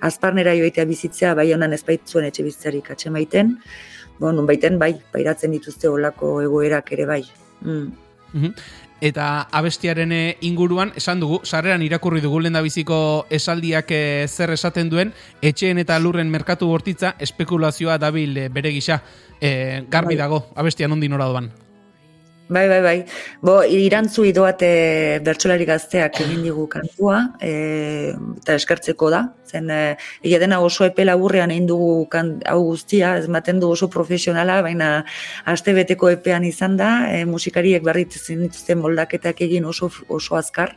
azparnera 0.00 0.54
joitea 0.54 0.84
bizitzea, 0.84 1.34
bai 1.34 1.52
honan 1.52 1.72
ez 1.72 1.82
baitzuen 1.84 2.28
etxe 2.30 2.42
bizitzarik 2.46 2.90
atxemaiten, 2.90 3.56
bon, 4.20 4.46
baiten 4.46 4.78
bai, 4.78 4.94
pairatzen 5.12 5.54
dituzte 5.56 5.88
olako 5.88 6.40
egoerak 6.42 6.92
ere 6.92 7.06
bai. 7.06 7.22
Mm. 7.62 7.92
Mhm. 8.34 8.52
Eta 9.04 9.48
abestiaren 9.52 10.12
eh, 10.16 10.36
inguruan, 10.48 10.94
esan 10.96 11.20
dugu, 11.20 11.42
sarreran 11.44 11.82
irakurri 11.84 12.22
dugu 12.24 12.40
lenda 12.40 12.62
biziko 12.64 13.26
esaldiak 13.28 13.92
zer 14.28 14.54
esaten 14.54 14.88
duen, 14.88 15.12
etxeen 15.42 15.82
eta 15.82 15.98
lurren 16.00 16.30
merkatu 16.32 16.70
bortitza 16.70 17.12
espekulazioa 17.20 17.98
dabil 18.00 18.46
bere 18.54 18.72
gisa. 18.72 19.02
E, 19.40 19.84
garbi 19.90 20.14
bai. 20.14 20.22
dago, 20.24 20.46
abestian 20.56 20.96
ondi 20.96 21.12
nora 21.12 21.28
doan. 21.28 21.52
Bai, 22.46 22.68
bai, 22.68 22.82
bai. 22.84 22.98
Bo, 23.40 23.54
irantzu 23.64 24.26
idoate 24.28 24.68
bertsolari 25.24 25.64
gazteak 25.64 26.18
egin 26.20 26.42
digu 26.44 26.66
kantua, 26.68 27.22
e, 27.40 28.12
eta 28.12 28.56
eskertzeko 28.60 29.08
da. 29.14 29.22
Zen, 29.48 29.70
e, 29.72 30.36
dena 30.42 30.60
oso 30.60 30.84
epe 30.84 31.06
laburrean 31.08 31.54
egin 31.54 31.66
dugu 31.70 32.06
hau 32.12 32.58
guztia, 32.60 33.16
ez 33.16 33.28
maten 33.32 33.60
du 33.60 33.70
oso 33.72 33.88
profesionala, 33.88 34.60
baina 34.60 35.06
aste 35.46 35.72
beteko 35.72 36.10
epean 36.12 36.44
izan 36.44 36.76
da, 36.76 37.08
e, 37.08 37.24
musikariek 37.24 37.82
barritzen 37.82 38.44
dituzten 38.44 38.78
moldaketak 38.78 39.40
egin 39.40 39.64
oso, 39.64 39.90
oso 40.08 40.36
azkar 40.36 40.76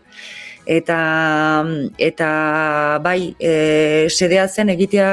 eta 0.68 1.64
eta 1.98 2.30
bai 3.04 3.36
e, 3.40 4.10
sedea 4.12 4.48
zen 4.48 4.70
egitea 4.76 5.12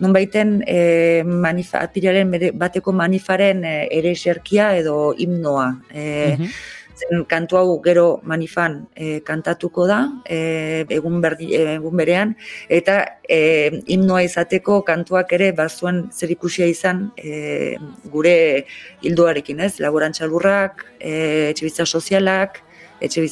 nonbaiten 0.00 0.60
e, 0.66 1.22
manifatiaren 1.26 2.30
bateko 2.54 2.94
manifaren 2.94 3.64
e, 3.66 3.74
ere 3.90 4.14
xerkia 4.14 4.76
edo 4.78 5.12
himnoa. 5.18 5.66
E, 5.90 6.04
mhm. 6.38 6.54
zen 7.02 7.24
kantu 7.26 7.58
hau 7.58 7.80
gero 7.82 8.20
manifan 8.22 8.86
e, 8.94 9.20
kantatuko 9.26 9.88
da 9.90 10.04
e, 10.22 10.86
egun, 10.86 11.18
berdi, 11.20 11.50
egun 11.58 11.98
berean. 11.98 12.36
Eta 12.70 13.00
e, 13.26 13.82
himnoa 13.90 14.22
izateko 14.22 14.84
kantuak 14.86 15.32
ere 15.34 15.50
bazuen 15.50 16.04
zer 16.14 16.30
ikusia 16.30 16.70
izan 16.70 17.08
e, 17.18 17.74
gure 18.06 18.66
hildoarekin 19.02 19.66
ez? 19.66 19.80
Laborantza 19.82 20.30
lurrak 20.30 20.86
e, 21.00 21.50
etxe 21.50 21.86
sozialak 21.86 22.62
etxe 23.02 23.26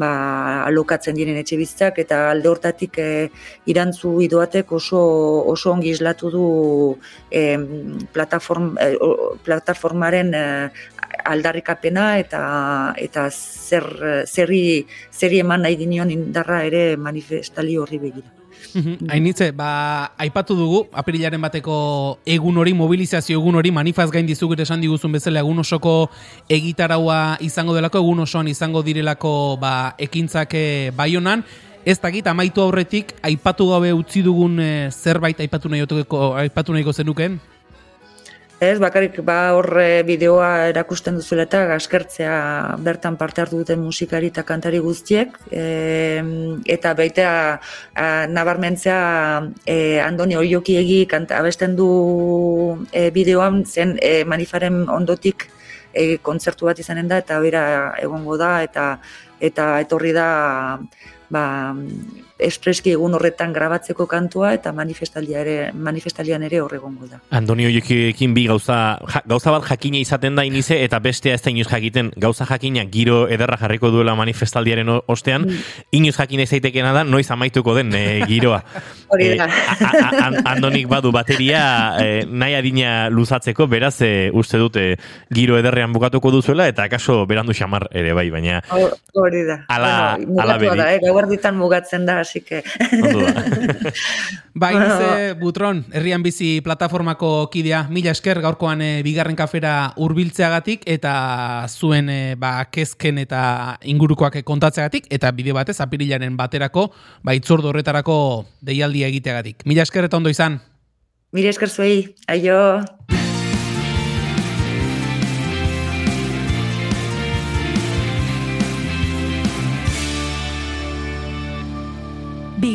ba, 0.00 0.10
alokatzen 0.66 1.16
diren 1.18 1.38
etxe 1.40 1.58
biztak, 1.60 1.98
eta 2.04 2.20
alde 2.30 2.50
hortatik 2.50 2.98
e, 3.02 3.08
irantzu 3.70 4.14
idoatek 4.24 4.72
oso, 4.78 5.02
oso 5.54 5.72
ongi 5.74 5.92
islatu 5.96 6.30
du 6.34 6.46
e, 7.30 7.42
plataform, 8.14 8.72
e, 8.80 8.88
plataformaren 9.44 10.34
e, 10.34 10.46
aldarrikapena 11.28 12.08
eta 12.22 12.42
eta 12.96 13.28
zer, 13.30 13.86
zerri, 14.26 14.64
zerri 15.12 15.44
eman 15.44 15.66
nahi 15.66 15.78
dinion 15.84 16.10
indarra 16.14 16.64
ere 16.70 16.84
manifestali 16.96 17.76
horri 17.76 18.02
begira. 18.08 18.37
Mhm. 18.74 19.08
Hainitze, 19.10 19.50
ba, 19.52 20.12
aipatu 20.18 20.56
dugu, 20.56 20.80
apirilaren 20.92 21.40
bateko 21.40 22.18
egun 22.26 22.56
hori, 22.60 22.74
mobilizazio 22.74 23.38
egun 23.38 23.56
hori, 23.60 23.70
manifaz 23.70 24.10
gain 24.10 24.26
dizugut 24.26 24.60
esan 24.60 24.80
diguzun 24.80 25.12
bezala, 25.12 25.40
egun 25.40 25.58
osoko 25.58 26.10
egitaraua 26.48 27.38
izango 27.40 27.74
delako, 27.76 28.02
egun 28.04 28.20
osoan 28.26 28.48
izango 28.48 28.82
direlako 28.82 29.56
ba, 29.60 29.94
ekintzake 29.98 30.64
eh, 30.88 30.90
baionan, 30.96 31.44
ez 31.84 31.98
dakit, 32.00 32.26
amaitu 32.26 32.60
aurretik, 32.60 33.14
aipatu 33.22 33.70
gabe 33.70 33.92
utzi 33.96 34.22
dugun 34.22 34.58
eh, 34.60 34.90
zerbait 34.90 35.40
aipatu 35.40 35.68
nahi 35.68 35.86
aipatu 36.44 36.72
nahiko 36.72 36.92
zenuken? 36.92 37.40
Ez, 38.58 38.80
bakarrik 38.82 39.20
ba 39.22 39.52
horre 39.54 40.02
bideoa 40.02 40.66
erakusten 40.72 41.14
duzuela 41.14 41.44
eta 41.46 41.60
gaskertzea 41.70 42.38
bertan 42.82 43.14
parte 43.14 43.38
hartu 43.38 43.60
duten 43.60 43.78
musikari 43.78 44.32
eta 44.32 44.42
kantari 44.42 44.80
guztiek. 44.82 45.36
E, 45.54 45.62
eta 46.66 46.90
baita 46.98 47.28
nabarmentzea 48.34 48.98
e, 49.62 49.76
Andoni 50.02 50.34
Oiokiegi 50.40 51.06
abesten 51.38 51.76
du 51.78 51.86
e, 52.90 53.12
bideoan 53.14 53.62
zen 53.64 53.94
e, 54.02 54.24
manifaren 54.24 54.88
ondotik 54.90 55.46
e, 55.94 56.18
kontzertu 56.18 56.66
bat 56.66 56.82
izanen 56.82 57.06
da 57.06 57.22
eta 57.22 57.38
bera 57.38 57.94
egongo 58.02 58.36
da 58.36 58.64
eta 58.64 58.98
eta 59.38 59.78
etorri 59.86 60.12
da 60.12 60.80
ba, 61.30 61.44
espreski 62.38 62.92
egun 62.94 63.16
horretan 63.18 63.52
grabatzeko 63.52 64.06
kantua 64.06 64.52
eta 64.54 64.72
manifestalia 64.72 65.40
ere, 65.42 65.56
manifestalian 65.74 66.44
ere 66.46 66.60
horregongo 66.62 67.08
da. 67.10 67.20
Antonio 67.34 67.70
Jokiekin 67.72 68.34
bi 68.34 68.46
gauza, 68.46 68.98
gauza 69.26 69.52
bat 69.54 69.66
jakina 69.66 69.98
izaten 69.98 70.38
da 70.38 70.44
inize 70.46 70.78
eta 70.84 71.00
bestea 71.02 71.34
ez 71.34 71.42
da 71.42 71.50
inoz 71.50 71.66
jakiten 71.70 72.12
gauza 72.16 72.46
jakina 72.48 72.84
giro 72.86 73.26
ederra 73.28 73.58
jarriko 73.60 73.90
duela 73.90 74.14
manifestaldiaren 74.18 74.90
ostean, 75.06 75.48
mm. 75.48 75.64
inoz 75.98 76.14
jakina 76.16 76.46
izaitekena 76.46 76.92
da 76.94 77.04
noiz 77.04 77.26
amaituko 77.34 77.74
den 77.74 77.92
e, 77.94 78.04
giroa. 78.30 78.62
Hori 79.12 79.32
da. 79.38 79.48
E, 79.48 80.42
Andonik 80.44 80.86
badu 80.90 81.12
bateria 81.12 81.62
e, 81.98 82.24
nahi 82.28 82.54
adina 82.54 83.08
luzatzeko, 83.10 83.66
beraz 83.66 83.96
e, 84.06 84.30
uste 84.30 84.60
dute 84.62 84.86
giro 85.34 85.58
ederrean 85.58 85.92
bukatuko 85.92 86.30
duzuela 86.30 86.68
eta 86.70 86.88
kaso 86.88 87.24
berandu 87.26 87.56
xamar 87.56 87.88
ere 87.90 88.14
bai, 88.14 88.28
baina... 88.30 88.62
Hori 89.18 89.42
da. 89.48 89.62
Ala, 89.72 89.92
bueno, 90.20 90.42
ala 90.44 90.58
beri. 90.60 90.78
Da, 90.78 90.92
eh? 90.94 91.52
mugatzen 91.58 92.06
da, 92.06 92.20
así 92.28 92.40
que... 92.40 92.62
bai, 94.54 94.74
ze, 94.76 95.32
Butron, 95.40 95.84
herrian 95.92 96.22
bizi 96.22 96.60
plataformako 96.60 97.48
kidea, 97.50 97.86
mila 97.90 98.12
esker 98.12 98.40
gaurkoan 98.44 98.82
e, 98.84 98.90
bigarren 99.06 99.36
kafera 99.38 99.94
hurbiltzeagatik 99.96 100.84
eta 100.86 101.66
zuen 101.68 102.10
e, 102.12 102.20
ba, 102.36 102.68
kezken 102.70 103.22
eta 103.24 103.78
ingurukoak 103.88 104.42
kontatzeagatik 104.44 105.08
eta 105.10 105.32
bideo 105.32 105.56
batez 105.56 105.78
apirilaren 105.84 106.36
baterako, 106.36 106.90
ba, 107.22 107.36
itzordo 107.38 107.72
horretarako 107.72 108.18
deialdia 108.60 109.08
egiteagatik. 109.08 109.64
Mila 109.64 109.86
esker 109.88 110.08
eta 110.08 110.20
ondo 110.20 110.32
izan. 110.32 110.60
Mila 111.32 111.50
esker 111.52 111.72
zuei, 111.72 112.14
aio. 112.28 112.58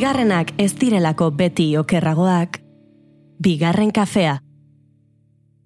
Bigarrenak 0.03 0.49
ez 0.59 0.73
direlako 0.75 1.29
beti 1.31 1.69
okerragoak, 1.79 2.57
bigarren 3.39 3.91
kafea. 3.95 4.33